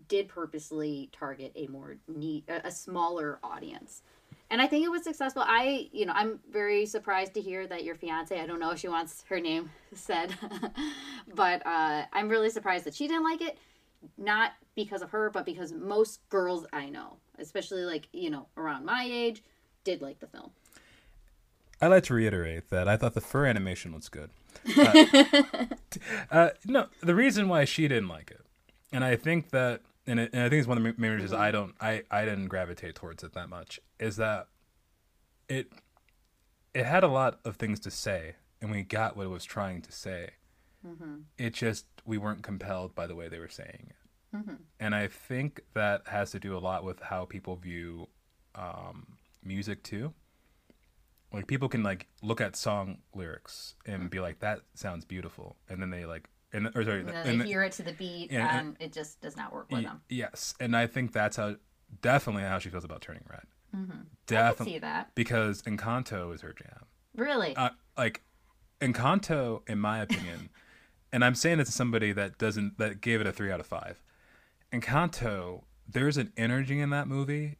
did 0.08 0.28
purposely 0.28 1.08
target 1.12 1.50
a 1.56 1.66
more 1.68 1.96
neat 2.06 2.44
a 2.48 2.70
smaller 2.70 3.38
audience 3.42 4.02
and 4.50 4.60
I 4.62 4.66
think 4.66 4.84
it 4.84 4.90
was 4.90 5.02
successful. 5.02 5.42
I, 5.44 5.88
you 5.92 6.06
know, 6.06 6.12
I'm 6.14 6.40
very 6.50 6.86
surprised 6.86 7.34
to 7.34 7.40
hear 7.40 7.66
that 7.66 7.84
your 7.84 7.94
fiance, 7.94 8.38
I 8.38 8.46
don't 8.46 8.60
know 8.60 8.70
if 8.70 8.78
she 8.78 8.88
wants 8.88 9.24
her 9.28 9.40
name 9.40 9.70
said, 9.94 10.34
but 11.34 11.66
uh, 11.66 12.04
I'm 12.12 12.28
really 12.28 12.50
surprised 12.50 12.84
that 12.84 12.94
she 12.94 13.08
didn't 13.08 13.24
like 13.24 13.40
it. 13.40 13.58
Not 14.18 14.52
because 14.76 15.02
of 15.02 15.10
her, 15.10 15.30
but 15.30 15.44
because 15.44 15.72
most 15.72 16.20
girls 16.28 16.64
I 16.72 16.88
know, 16.90 17.16
especially 17.38 17.82
like, 17.82 18.08
you 18.12 18.30
know, 18.30 18.46
around 18.56 18.84
my 18.84 19.08
age, 19.10 19.42
did 19.84 20.00
like 20.00 20.20
the 20.20 20.26
film. 20.26 20.50
I'd 21.80 21.88
like 21.88 22.04
to 22.04 22.14
reiterate 22.14 22.70
that 22.70 22.88
I 22.88 22.96
thought 22.96 23.14
the 23.14 23.20
fur 23.20 23.46
animation 23.46 23.94
was 23.94 24.08
good. 24.08 24.30
Uh, 24.76 25.66
uh, 26.30 26.50
no, 26.64 26.86
the 27.02 27.14
reason 27.14 27.48
why 27.48 27.64
she 27.64 27.86
didn't 27.86 28.08
like 28.08 28.30
it 28.30 28.46
and 28.92 29.04
I 29.04 29.16
think 29.16 29.50
that, 29.50 29.82
and, 30.06 30.20
it, 30.20 30.30
and 30.32 30.42
I 30.42 30.48
think 30.48 30.60
it's 30.60 30.68
one 30.68 30.78
of 30.78 30.84
the 30.84 30.94
main 30.96 31.10
reasons 31.12 31.32
Mm-hmm. 31.32 31.40
I 31.42 31.50
don't, 31.50 31.74
I, 31.80 32.02
I 32.10 32.24
didn't 32.24 32.48
gravitate 32.48 32.94
towards 32.94 33.22
it 33.24 33.32
that 33.34 33.48
much. 33.48 33.80
Is 33.98 34.16
that 34.16 34.48
it, 35.48 35.72
it 36.74 36.84
had 36.84 37.04
a 37.04 37.08
lot 37.08 37.40
of 37.44 37.56
things 37.56 37.80
to 37.80 37.90
say, 37.90 38.36
and 38.60 38.70
we 38.70 38.82
got 38.82 39.16
what 39.16 39.26
it 39.26 39.30
was 39.30 39.44
trying 39.44 39.82
to 39.82 39.92
say. 39.92 40.30
Mm-hmm. 40.86 41.14
It 41.38 41.54
just 41.54 41.86
we 42.04 42.18
weren't 42.18 42.42
compelled 42.42 42.94
by 42.94 43.06
the 43.06 43.14
way 43.14 43.28
they 43.28 43.38
were 43.38 43.48
saying 43.48 43.90
it, 43.90 44.36
Mm-hmm. 44.36 44.54
and 44.80 44.94
I 44.94 45.06
think 45.08 45.62
that 45.74 46.02
has 46.08 46.30
to 46.32 46.38
do 46.40 46.56
a 46.56 46.58
lot 46.60 46.84
with 46.84 47.00
how 47.00 47.24
people 47.24 47.56
view 47.56 48.08
um, 48.54 49.16
music 49.42 49.82
too. 49.82 50.12
Like 51.32 51.46
people 51.46 51.68
can 51.68 51.82
like 51.82 52.06
look 52.22 52.40
at 52.40 52.54
song 52.54 52.98
lyrics 53.14 53.74
and 53.84 54.08
be 54.10 54.20
like, 54.20 54.40
"That 54.40 54.60
sounds 54.74 55.04
beautiful," 55.04 55.56
and 55.68 55.80
then 55.82 55.90
they 55.90 56.04
like, 56.06 56.28
and 56.56 56.66
or 56.74 56.82
sorry, 56.84 57.00
And 57.00 57.10
and 57.10 57.40
they 57.40 57.46
hear 57.46 57.62
it 57.62 57.72
to 57.72 57.82
the 57.82 57.92
beat, 57.92 58.32
Yeah, 58.32 58.58
and 58.58 58.76
it 58.80 58.92
just 58.92 59.20
does 59.20 59.36
not 59.36 59.52
work 59.52 59.68
for 59.70 59.76
Y- 59.76 59.82
them. 59.82 60.00
Yes, 60.08 60.54
and 60.60 60.76
I 60.76 60.86
think 60.86 61.12
that's 61.12 61.36
how 61.36 61.56
definitely 62.02 62.42
how 62.42 62.58
she 62.58 62.68
feels 62.70 62.84
about 62.84 63.00
Turning 63.02 63.24
Red. 63.30 63.44
Mm-hmm. 63.74 64.00
Definitely 64.26 64.74
see 64.74 64.78
that. 64.80 65.14
because 65.14 65.62
Encanto 65.62 66.34
is 66.34 66.40
her 66.40 66.52
jam. 66.52 66.86
Really? 67.14 67.54
Uh, 67.56 67.70
like 67.96 68.22
Encanto, 68.80 69.68
in 69.68 69.78
my 69.78 70.00
opinion, 70.00 70.48
and 71.12 71.24
I'm 71.24 71.34
saying 71.34 71.58
this 71.58 71.68
to 71.68 71.72
somebody 71.72 72.12
that 72.12 72.38
doesn't 72.38 72.78
that 72.78 73.00
gave 73.00 73.20
it 73.20 73.26
a 73.26 73.32
three 73.32 73.50
out 73.52 73.60
of 73.60 73.66
five. 73.66 74.02
Encanto, 74.72 75.62
there's 75.88 76.16
an 76.16 76.32
energy 76.36 76.80
in 76.80 76.90
that 76.90 77.06
movie 77.08 77.56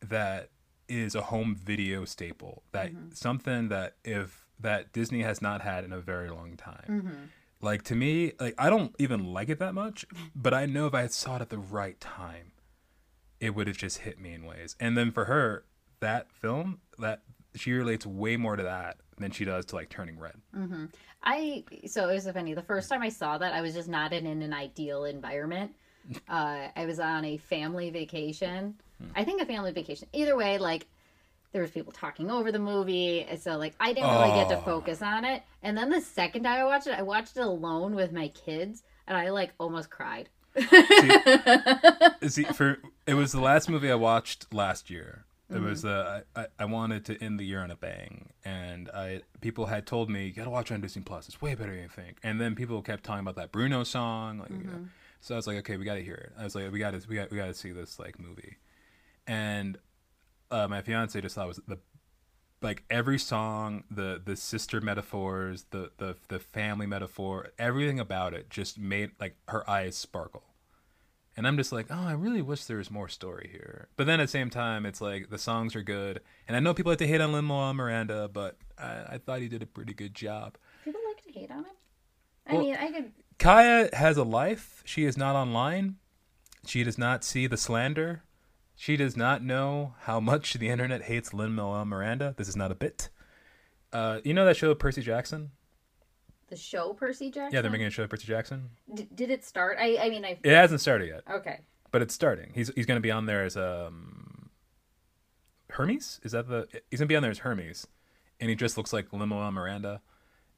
that 0.00 0.50
is 0.88 1.14
a 1.14 1.22
home 1.22 1.54
video 1.56 2.04
staple. 2.04 2.62
That 2.72 2.92
something 3.14 3.68
that 3.68 3.96
if 4.04 4.46
that 4.60 4.92
Disney 4.92 5.22
has 5.22 5.42
not 5.42 5.60
had 5.62 5.84
in 5.84 5.92
a 5.92 6.00
very 6.00 6.30
long 6.30 6.56
time. 6.56 6.84
mm-hmm. 6.88 7.24
Like 7.60 7.82
to 7.84 7.94
me, 7.94 8.32
like 8.38 8.54
I 8.58 8.68
don't 8.70 8.94
even 8.98 9.32
like 9.32 9.48
it 9.48 9.58
that 9.58 9.74
much, 9.74 10.04
but 10.34 10.52
I 10.52 10.66
know 10.66 10.86
if 10.86 10.94
I 10.94 11.02
had 11.02 11.12
saw 11.12 11.36
it 11.36 11.42
at 11.42 11.50
the 11.50 11.58
right 11.58 11.98
time, 12.00 12.52
it 13.40 13.54
would 13.54 13.66
have 13.66 13.76
just 13.76 13.98
hit 13.98 14.20
me 14.20 14.32
in 14.32 14.44
ways. 14.44 14.76
And 14.78 14.96
then 14.96 15.10
for 15.10 15.24
her, 15.24 15.64
that 16.00 16.30
film, 16.32 16.80
that 16.98 17.22
she 17.54 17.72
relates 17.72 18.06
way 18.06 18.36
more 18.36 18.56
to 18.56 18.62
that 18.62 18.98
than 19.18 19.30
she 19.30 19.44
does 19.44 19.64
to 19.66 19.76
like 19.76 19.88
Turning 19.88 20.18
Red. 20.18 20.34
Mm-hmm. 20.54 20.86
I 21.22 21.64
so 21.86 22.08
it 22.08 22.14
was 22.14 22.24
so 22.24 22.32
funny. 22.32 22.54
The 22.54 22.62
first 22.62 22.88
time 22.88 23.02
I 23.02 23.08
saw 23.08 23.38
that, 23.38 23.52
I 23.52 23.62
was 23.62 23.74
just 23.74 23.88
not 23.88 24.12
in 24.12 24.26
an 24.26 24.52
ideal 24.52 25.04
environment. 25.04 25.74
Uh, 26.28 26.68
I 26.76 26.86
was 26.86 27.00
on 27.00 27.24
a 27.24 27.36
family 27.36 27.90
vacation. 27.90 28.76
I 29.16 29.24
think 29.24 29.42
a 29.42 29.44
family 29.44 29.72
vacation. 29.72 30.06
Either 30.12 30.36
way, 30.36 30.56
like 30.56 30.86
there 31.56 31.62
was 31.62 31.70
people 31.70 31.90
talking 31.92 32.30
over 32.30 32.52
the 32.52 32.58
movie, 32.58 33.22
and 33.22 33.40
so 33.40 33.56
like 33.56 33.74
I 33.80 33.94
didn't 33.94 34.10
really 34.10 34.28
get 34.40 34.50
to 34.50 34.58
Oh. 34.58 34.60
focus 34.60 35.00
on 35.00 35.24
it. 35.24 35.42
And 35.62 35.74
then 35.76 35.88
the 35.88 36.02
second 36.02 36.42
time 36.42 36.60
I 36.60 36.64
watched 36.64 36.86
it, 36.86 36.92
I 36.98 37.00
watched 37.00 37.34
it 37.38 37.40
alone 37.40 37.94
with 37.94 38.12
my 38.12 38.28
kids, 38.28 38.82
and 39.06 39.16
I 39.16 39.30
like 39.30 39.52
almost 39.58 39.88
cried. 39.88 40.28
See, 42.28 42.44
for 42.54 42.78
it 43.06 43.14
was 43.14 43.32
the 43.32 43.40
last 43.40 43.70
movie 43.70 43.90
I 43.90 43.94
watched 43.94 44.52
last 44.52 44.90
year. 44.90 45.24
It 45.48 45.54
Mm-hmm. 45.54 45.64
was 45.64 45.84
uh, 45.84 46.22
I, 46.34 46.46
I- 46.58 46.64
wanted 46.66 47.04
to 47.06 47.22
end 47.24 47.38
the 47.40 47.44
year 47.44 47.60
on 47.62 47.70
a 47.70 47.76
bang, 47.76 48.30
and 48.44 48.90
I 48.90 49.22
people 49.40 49.66
had 49.66 49.86
told 49.86 50.10
me 50.10 50.26
you 50.26 50.32
gotta 50.32 50.50
watch 50.50 50.70
it 50.70 50.74
on 50.74 50.80
Disney 50.82 51.02
Plus. 51.02 51.26
It's 51.28 51.40
way 51.40 51.54
better 51.54 51.72
than 51.72 51.82
you 51.84 51.88
think. 51.88 52.18
And 52.22 52.38
then 52.40 52.54
people 52.54 52.82
kept 52.82 53.04
talking 53.04 53.20
about 53.20 53.36
that 53.36 53.52
Bruno 53.52 53.82
song, 53.84 54.40
like, 54.40 54.50
you 54.50 54.56
know. 54.64 54.72
Mm-hmm. 54.72 54.84
so 55.20 55.34
I 55.34 55.38
was 55.38 55.46
like, 55.46 55.56
okay, 55.58 55.78
we 55.78 55.84
gotta 55.86 56.00
hear 56.02 56.16
it. 56.16 56.32
I 56.38 56.44
was 56.44 56.54
like, 56.54 56.70
we 56.70 56.78
gotta 56.80 57.00
we 57.08 57.14
got 57.16 57.30
we 57.30 57.36
gotta 57.38 57.54
see 57.54 57.70
this 57.70 57.98
like 57.98 58.18
movie. 58.18 58.56
And 59.28 59.78
uh, 60.50 60.68
my 60.68 60.82
fiance 60.82 61.20
just 61.20 61.34
thought 61.34 61.48
was 61.48 61.60
the 61.66 61.78
like 62.62 62.84
every 62.90 63.18
song, 63.18 63.84
the 63.90 64.20
the 64.24 64.36
sister 64.36 64.80
metaphors, 64.80 65.66
the 65.70 65.90
the 65.98 66.16
the 66.28 66.38
family 66.38 66.86
metaphor, 66.86 67.48
everything 67.58 68.00
about 68.00 68.34
it 68.34 68.48
just 68.50 68.78
made 68.78 69.10
like 69.20 69.36
her 69.48 69.68
eyes 69.68 69.96
sparkle. 69.96 70.42
And 71.38 71.46
I'm 71.46 71.58
just 71.58 71.70
like, 71.70 71.88
oh, 71.90 72.06
I 72.06 72.12
really 72.12 72.40
wish 72.40 72.64
there 72.64 72.78
was 72.78 72.90
more 72.90 73.08
story 73.10 73.50
here. 73.52 73.88
But 73.96 74.06
then 74.06 74.20
at 74.20 74.24
the 74.24 74.28
same 74.30 74.48
time, 74.48 74.86
it's 74.86 75.02
like 75.02 75.28
the 75.28 75.36
songs 75.36 75.76
are 75.76 75.82
good, 75.82 76.20
and 76.48 76.56
I 76.56 76.60
know 76.60 76.72
people 76.72 76.90
like 76.92 76.98
to 77.00 77.06
hate 77.06 77.20
on 77.20 77.32
Lin 77.32 77.44
Manuel 77.44 77.74
Miranda, 77.74 78.28
but 78.32 78.56
I, 78.78 79.04
I 79.10 79.18
thought 79.18 79.40
he 79.42 79.48
did 79.48 79.62
a 79.62 79.66
pretty 79.66 79.92
good 79.92 80.14
job. 80.14 80.56
People 80.82 81.02
like 81.06 81.22
to 81.24 81.32
hate 81.38 81.50
on 81.50 81.58
him. 81.58 81.64
I 82.46 82.52
Well- 82.54 82.62
mean, 82.62 82.76
I 82.76 82.90
could. 82.90 83.12
Kaya 83.38 83.90
has 83.92 84.16
a 84.16 84.24
life. 84.24 84.82
She 84.86 85.04
is 85.04 85.18
not 85.18 85.36
online. 85.36 85.96
She 86.64 86.82
does 86.84 86.96
not 86.96 87.22
see 87.22 87.46
the 87.46 87.58
slander. 87.58 88.22
She 88.76 88.96
does 88.96 89.16
not 89.16 89.42
know 89.42 89.94
how 90.00 90.20
much 90.20 90.52
the 90.54 90.68
internet 90.68 91.02
hates 91.02 91.32
Lin 91.32 91.54
Manuel 91.54 91.84
Miranda. 91.86 92.34
This 92.36 92.46
is 92.48 92.56
not 92.56 92.70
a 92.70 92.74
bit. 92.74 93.08
Uh, 93.92 94.20
you 94.22 94.34
know 94.34 94.44
that 94.44 94.56
show 94.56 94.74
Percy 94.74 95.00
Jackson? 95.02 95.50
The 96.48 96.56
show 96.56 96.92
Percy 96.92 97.30
Jackson. 97.30 97.54
Yeah, 97.54 97.62
they're 97.62 97.70
making 97.70 97.86
a 97.86 97.90
show 97.90 98.06
Percy 98.06 98.26
Jackson. 98.26 98.70
D- 98.92 99.08
did 99.14 99.30
it 99.30 99.44
start? 99.44 99.78
I 99.80 99.96
I 100.00 100.10
mean, 100.10 100.24
I 100.24 100.38
It 100.44 100.52
hasn't 100.52 100.80
started 100.80 101.08
yet, 101.08 101.22
okay. 101.28 101.60
but 101.90 102.02
it's 102.02 102.14
starting. 102.14 102.52
He's 102.54 102.70
he's 102.74 102.86
going 102.86 102.98
to 102.98 103.02
be 103.02 103.10
on 103.10 103.26
there 103.26 103.44
as 103.44 103.56
um 103.56 104.50
Hermes. 105.70 106.20
Is 106.22 106.32
that 106.32 106.48
the? 106.48 106.68
He's 106.90 107.00
going 107.00 107.08
to 107.08 107.12
be 107.12 107.16
on 107.16 107.22
there 107.22 107.30
as 107.30 107.38
Hermes, 107.38 107.86
and 108.40 108.50
he 108.50 108.56
just 108.56 108.76
looks 108.76 108.92
like 108.92 109.12
Lin 109.12 109.28
Manuel 109.28 109.50
Miranda. 109.52 110.02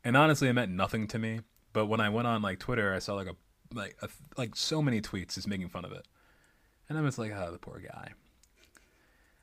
And 0.05 0.17
honestly, 0.17 0.49
it 0.49 0.53
meant 0.53 0.73
nothing 0.73 1.07
to 1.09 1.19
me. 1.19 1.41
But 1.73 1.87
when 1.87 2.01
I 2.01 2.09
went 2.09 2.27
on 2.27 2.43
like 2.43 2.59
Twitter, 2.59 2.93
I 2.93 2.99
saw 2.99 3.15
like 3.15 3.29
a 3.29 3.37
like 3.75 3.97
a, 4.03 4.09
like 4.37 4.57
so 4.57 4.83
many 4.83 5.01
tweets 5.01 5.35
just 5.35 5.49
making 5.49 5.69
fun 5.69 5.85
of 5.85 5.93
it, 5.93 6.07
and 6.89 6.99
I'm 6.99 7.05
just 7.05 7.19
like, 7.19 7.33
oh, 7.33 7.51
the 7.51 7.59
poor 7.59 7.81
guy. 7.81 8.11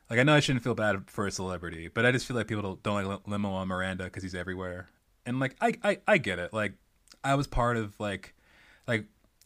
Like 0.09 0.19
I 0.19 0.23
know 0.23 0.35
I 0.35 0.39
shouldn't 0.39 0.63
feel 0.63 0.75
bad 0.75 1.09
for 1.09 1.25
a 1.25 1.31
celebrity, 1.31 1.87
but 1.87 2.05
I 2.05 2.11
just 2.11 2.25
feel 2.25 2.37
like 2.37 2.47
people 2.47 2.61
don't, 2.61 2.83
don't 2.83 3.05
like 3.05 3.27
Lin 3.27 3.41
Manuel 3.41 3.65
Miranda 3.65 4.03
because 4.05 4.23
he's 4.23 4.35
everywhere, 4.35 4.87
and 5.25 5.39
like 5.39 5.55
I, 5.59 5.73
I 5.83 5.97
I 6.07 6.17
get 6.19 6.37
it. 6.37 6.53
Like 6.53 6.73
I 7.23 7.35
was 7.35 7.47
part 7.47 7.75
of 7.77 7.99
like 7.99 8.35
like 8.87 9.05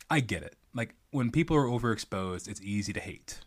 I 0.09 0.19
get 0.19 0.43
it. 0.43 0.55
Like 0.73 0.95
when 1.11 1.31
people 1.31 1.55
are 1.55 1.65
overexposed, 1.65 2.47
it's 2.47 2.61
easy 2.61 2.93
to 2.93 2.99
hate. 2.99 3.39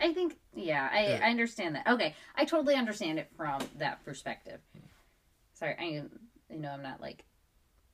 I 0.00 0.14
think, 0.14 0.38
yeah, 0.54 0.88
I, 0.90 1.20
I 1.22 1.30
understand 1.30 1.74
that. 1.74 1.86
Okay, 1.86 2.14
I 2.34 2.44
totally 2.44 2.74
understand 2.74 3.18
it 3.18 3.28
from 3.36 3.60
that 3.78 4.02
perspective. 4.04 4.60
Sorry, 5.52 5.76
I, 5.78 5.84
you 6.50 6.58
know, 6.58 6.70
I'm 6.70 6.82
not 6.82 7.02
like, 7.02 7.24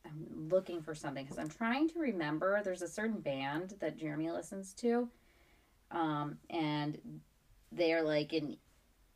I'm 0.04 0.48
looking 0.48 0.82
for 0.82 0.94
something 0.94 1.24
because 1.24 1.38
I'm 1.38 1.48
trying 1.48 1.88
to 1.88 1.98
remember. 1.98 2.62
There's 2.62 2.82
a 2.82 2.88
certain 2.88 3.18
band 3.18 3.74
that 3.80 3.96
Jeremy 3.96 4.30
listens 4.30 4.72
to, 4.74 5.08
um, 5.90 6.38
and 6.50 6.98
they're 7.72 8.02
like 8.02 8.32
an, 8.32 8.56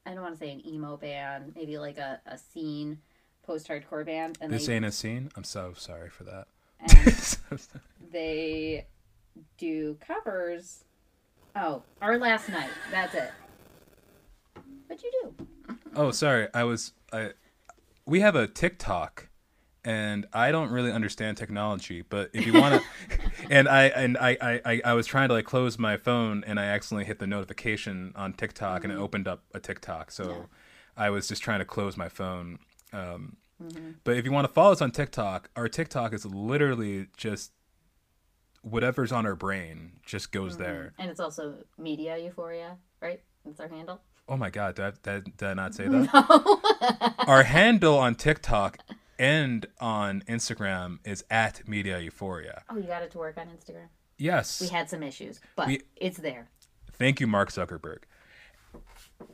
I 0.06 0.14
don't 0.14 0.22
want 0.22 0.34
to 0.34 0.38
say 0.38 0.52
an 0.52 0.66
emo 0.66 0.96
band, 0.96 1.52
maybe 1.54 1.78
like 1.78 1.98
a, 1.98 2.20
a 2.26 2.38
scene 2.38 2.98
post-hardcore 3.44 4.04
band, 4.06 4.38
and 4.40 4.52
This 4.52 4.66
they 4.66 4.76
ain't 4.76 4.84
a 4.84 4.92
scene. 4.92 5.30
I'm 5.36 5.44
so 5.44 5.72
sorry 5.76 6.08
for 6.10 6.24
that. 6.24 6.46
and 6.80 7.60
they 8.12 8.86
do 9.58 9.96
covers. 10.06 10.84
Oh, 11.56 11.82
our 12.00 12.16
last 12.18 12.48
night. 12.48 12.70
That's 12.90 13.14
it. 13.14 13.30
What'd 14.86 15.02
you 15.02 15.32
do? 15.36 15.76
oh, 15.96 16.10
sorry. 16.10 16.48
I 16.54 16.64
was 16.64 16.92
I. 17.12 17.32
We 18.06 18.20
have 18.20 18.34
a 18.36 18.46
TikTok, 18.46 19.28
and 19.84 20.26
I 20.32 20.52
don't 20.52 20.70
really 20.70 20.92
understand 20.92 21.36
technology. 21.36 22.02
But 22.02 22.30
if 22.32 22.46
you 22.46 22.52
want 22.52 22.82
to, 22.82 23.18
and 23.50 23.68
I 23.68 23.84
and 23.84 24.16
I, 24.18 24.36
I 24.64 24.80
I 24.84 24.92
was 24.94 25.06
trying 25.06 25.28
to 25.28 25.34
like 25.34 25.44
close 25.44 25.78
my 25.78 25.96
phone, 25.96 26.44
and 26.46 26.58
I 26.60 26.64
accidentally 26.64 27.04
hit 27.06 27.18
the 27.18 27.26
notification 27.26 28.12
on 28.16 28.32
TikTok, 28.32 28.84
and 28.84 28.92
it 28.92 28.96
opened 28.96 29.26
up 29.28 29.44
a 29.54 29.60
TikTok. 29.60 30.10
So 30.10 30.28
Yeah. 30.30 30.36
I 30.96 31.10
was 31.10 31.28
just 31.28 31.42
trying 31.42 31.60
to 31.60 31.64
close 31.64 31.96
my 31.96 32.08
phone. 32.08 32.58
Um, 32.92 33.36
Mm-hmm. 33.62 33.90
But 34.04 34.16
if 34.16 34.24
you 34.24 34.32
want 34.32 34.46
to 34.48 34.52
follow 34.54 34.72
us 34.72 34.80
on 34.80 34.90
TikTok, 34.90 35.50
our 35.54 35.68
TikTok 35.68 36.14
is 36.14 36.24
literally 36.24 37.08
just 37.18 37.52
whatever's 38.62 39.12
on 39.12 39.26
our 39.26 39.34
brain 39.36 39.92
just 40.04 40.32
goes 40.32 40.56
there. 40.56 40.94
And 40.98 41.10
it's 41.10 41.20
also 41.20 41.58
Media 41.78 42.16
Euphoria, 42.16 42.78
right? 43.02 43.20
That's 43.44 43.60
our 43.60 43.68
handle. 43.68 44.00
Oh 44.28 44.38
my 44.38 44.48
god, 44.48 44.76
did 44.76 44.84
I, 44.86 44.92
did, 45.02 45.36
did 45.36 45.48
I 45.48 45.52
not 45.54 45.74
say 45.74 45.88
that? 45.88 47.14
our 47.26 47.42
handle 47.42 47.98
on 47.98 48.14
TikTok 48.14 48.78
and 49.20 49.66
on 49.78 50.22
Instagram 50.26 50.98
is 51.04 51.22
at 51.30 51.68
Media 51.68 52.00
Euphoria. 52.00 52.62
Oh, 52.70 52.76
you 52.78 52.84
got 52.84 53.02
it 53.02 53.10
to 53.12 53.18
work 53.18 53.36
on 53.36 53.46
Instagram. 53.48 53.88
Yes. 54.16 54.60
We 54.62 54.68
had 54.68 54.88
some 54.88 55.02
issues, 55.02 55.40
but 55.56 55.66
We- 55.66 55.82
it's 55.96 56.16
there. 56.18 56.48
Thank 56.92 57.20
you, 57.20 57.26
Mark 57.26 57.52
Zuckerberg. 57.52 57.98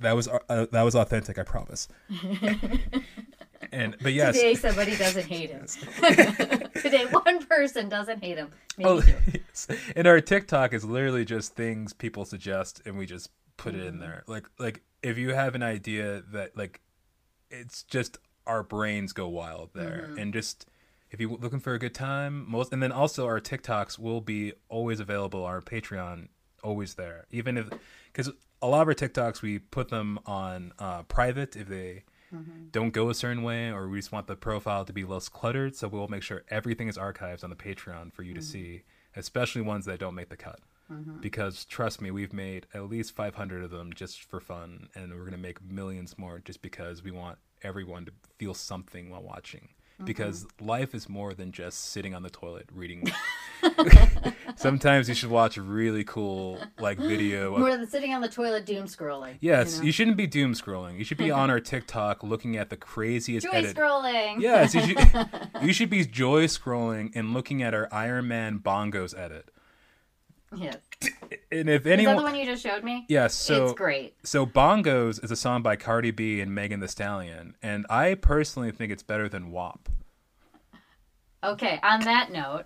That 0.00 0.16
was 0.16 0.26
uh, 0.28 0.66
that 0.72 0.82
was 0.82 0.96
authentic, 0.96 1.38
I 1.38 1.44
promise. 1.44 1.86
and 3.72 3.96
but 4.02 4.12
yes, 4.12 4.34
Today, 4.34 4.54
somebody 4.54 4.96
doesn't 4.96 5.26
hate 5.26 5.50
him. 5.50 5.66
Today, 6.82 7.06
one 7.10 7.44
person 7.46 7.88
doesn't 7.88 8.22
hate 8.22 8.36
him. 8.38 8.50
Maybe 8.76 8.88
Oh, 8.90 9.02
yes. 9.34 9.68
And 9.94 10.06
our 10.06 10.20
TikTok 10.20 10.72
is 10.72 10.84
literally 10.84 11.24
just 11.24 11.54
things 11.54 11.92
people 11.92 12.24
suggest, 12.24 12.82
and 12.86 12.98
we 12.98 13.06
just 13.06 13.30
put 13.56 13.74
it 13.74 13.84
in 13.86 13.98
there. 14.00 14.24
Like, 14.26 14.46
like 14.58 14.82
if 15.02 15.18
you 15.18 15.34
have 15.34 15.54
an 15.54 15.62
idea 15.62 16.22
that 16.32 16.56
like, 16.56 16.80
it's 17.50 17.82
just 17.84 18.18
our 18.46 18.62
brains 18.62 19.12
go 19.12 19.28
wild 19.28 19.70
there, 19.74 20.10
and 20.18 20.32
just 20.32 20.66
if 21.10 21.20
you're 21.20 21.30
looking 21.36 21.60
for 21.60 21.74
a 21.74 21.78
good 21.78 21.94
time, 21.94 22.48
most, 22.50 22.72
and 22.72 22.82
then 22.82 22.92
also 22.92 23.26
our 23.26 23.40
TikToks 23.40 23.98
will 23.98 24.20
be 24.20 24.52
always 24.68 25.00
available. 25.00 25.44
Our 25.44 25.60
Patreon 25.60 26.28
always 26.62 26.94
there, 26.94 27.26
even 27.30 27.56
if 27.56 27.70
because 28.12 28.30
a 28.62 28.66
lot 28.66 28.82
of 28.82 28.88
our 28.88 28.94
TikToks 28.94 29.42
we 29.42 29.58
put 29.58 29.88
them 29.88 30.18
on 30.26 30.72
uh, 30.78 31.02
private 31.04 31.56
if 31.56 31.68
they 31.68 32.04
don't 32.72 32.90
go 32.90 33.08
a 33.08 33.14
certain 33.14 33.42
way 33.42 33.70
or 33.70 33.88
we 33.88 33.98
just 33.98 34.12
want 34.12 34.26
the 34.26 34.36
profile 34.36 34.84
to 34.84 34.92
be 34.92 35.04
less 35.04 35.28
cluttered. 35.28 35.76
So 35.76 35.88
we'll 35.88 36.08
make 36.08 36.22
sure 36.22 36.42
everything 36.50 36.88
is 36.88 36.98
archived 36.98 37.44
on 37.44 37.50
the 37.50 37.56
patreon 37.56 38.12
for 38.12 38.22
you 38.24 38.34
to 38.34 38.42
see 38.42 38.82
especially 39.14 39.62
ones 39.62 39.86
that 39.86 39.98
don't 39.98 40.14
make 40.14 40.28
the 40.28 40.36
cut. 40.36 40.60
Mm-hmm. 40.92 41.20
because 41.20 41.64
trust 41.64 42.00
me, 42.00 42.12
we've 42.12 42.32
made 42.32 42.68
at 42.72 42.88
least 42.88 43.16
500 43.16 43.64
of 43.64 43.72
them 43.72 43.92
just 43.92 44.22
for 44.22 44.38
fun, 44.38 44.88
and 44.94 45.12
we're 45.12 45.24
gonna 45.24 45.36
make 45.36 45.60
millions 45.60 46.16
more 46.16 46.38
just 46.38 46.62
because 46.62 47.02
we 47.02 47.10
want 47.10 47.38
everyone 47.66 48.06
to 48.06 48.12
feel 48.38 48.54
something 48.54 49.10
while 49.10 49.22
watching. 49.22 49.68
Mm-hmm. 49.96 50.04
Because 50.04 50.46
life 50.60 50.94
is 50.94 51.08
more 51.08 51.32
than 51.32 51.52
just 51.52 51.90
sitting 51.90 52.14
on 52.14 52.22
the 52.22 52.30
toilet 52.30 52.68
reading. 52.72 53.10
Sometimes 54.56 55.08
you 55.08 55.14
should 55.14 55.30
watch 55.30 55.56
a 55.56 55.62
really 55.62 56.04
cool 56.04 56.58
like 56.78 56.98
video 56.98 57.54
of 57.54 57.60
More 57.60 57.76
than 57.76 57.88
sitting 57.88 58.14
on 58.14 58.20
the 58.20 58.28
toilet 58.28 58.66
doom 58.66 58.86
scrolling. 58.86 59.36
Yes, 59.40 59.78
you 59.78 59.86
you, 59.86 59.92
shouldn't 59.92 60.16
be 60.16 60.26
doom 60.26 60.52
scrolling. 60.52 60.98
You 60.98 61.04
should 61.04 61.18
be 61.18 61.30
on 61.30 61.50
our 61.50 61.60
TikTok 61.60 62.22
looking 62.22 62.56
at 62.56 62.70
the 62.70 62.76
craziest 62.76 63.46
Joy 63.46 63.52
edit. 63.52 63.76
scrolling. 63.76 64.40
Yes, 64.40 64.74
you 64.74 64.82
should, 64.82 65.28
you 65.62 65.72
should 65.72 65.90
be 65.90 66.04
joy 66.04 66.44
scrolling 66.44 67.12
and 67.14 67.32
looking 67.32 67.62
at 67.62 67.74
our 67.74 67.88
Iron 67.90 68.28
Man 68.28 68.58
bongos 68.58 69.18
edit. 69.18 69.50
Yes. 70.54 70.76
And 71.50 71.68
if 71.68 71.82
Is 71.82 71.84
that 71.84 71.92
anyone, 71.92 72.16
the 72.16 72.22
one 72.22 72.34
you 72.36 72.44
just 72.44 72.62
showed 72.62 72.84
me? 72.84 73.04
yes, 73.08 73.34
so 73.34 73.64
it's 73.64 73.72
great. 73.74 74.14
so 74.22 74.46
bongos 74.46 75.22
is 75.22 75.30
a 75.30 75.36
song 75.36 75.62
by 75.62 75.76
Cardi 75.76 76.10
B 76.12 76.40
and 76.40 76.54
Megan 76.54 76.80
Thee 76.80 76.86
Stallion, 76.86 77.56
and 77.62 77.84
I 77.90 78.14
personally 78.14 78.70
think 78.70 78.92
it's 78.92 79.02
better 79.02 79.28
than 79.28 79.50
WAP. 79.50 79.88
Okay, 81.44 81.78
on 81.82 82.00
that 82.00 82.32
note, 82.32 82.64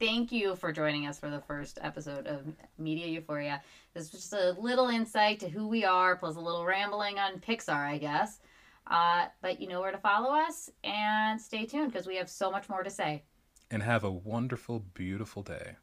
thank 0.00 0.32
you 0.32 0.56
for 0.56 0.72
joining 0.72 1.06
us 1.06 1.18
for 1.18 1.30
the 1.30 1.40
first 1.40 1.78
episode 1.82 2.26
of 2.26 2.42
Media 2.78 3.06
Euphoria. 3.06 3.62
This 3.94 4.12
was 4.12 4.22
just 4.22 4.32
a 4.32 4.52
little 4.60 4.88
insight 4.88 5.40
to 5.40 5.48
who 5.48 5.68
we 5.68 5.84
are, 5.84 6.16
plus 6.16 6.36
a 6.36 6.40
little 6.40 6.64
rambling 6.64 7.18
on 7.18 7.38
Pixar, 7.40 7.86
I 7.86 7.98
guess. 7.98 8.40
Uh, 8.86 9.26
but 9.42 9.60
you 9.60 9.68
know 9.68 9.80
where 9.80 9.92
to 9.92 9.98
follow 9.98 10.30
us, 10.34 10.70
and 10.84 11.40
stay 11.40 11.66
tuned 11.66 11.92
because 11.92 12.06
we 12.06 12.16
have 12.16 12.30
so 12.30 12.50
much 12.50 12.68
more 12.68 12.82
to 12.82 12.90
say. 12.90 13.24
And 13.70 13.82
have 13.82 14.04
a 14.04 14.10
wonderful, 14.10 14.80
beautiful 14.94 15.42
day. 15.42 15.76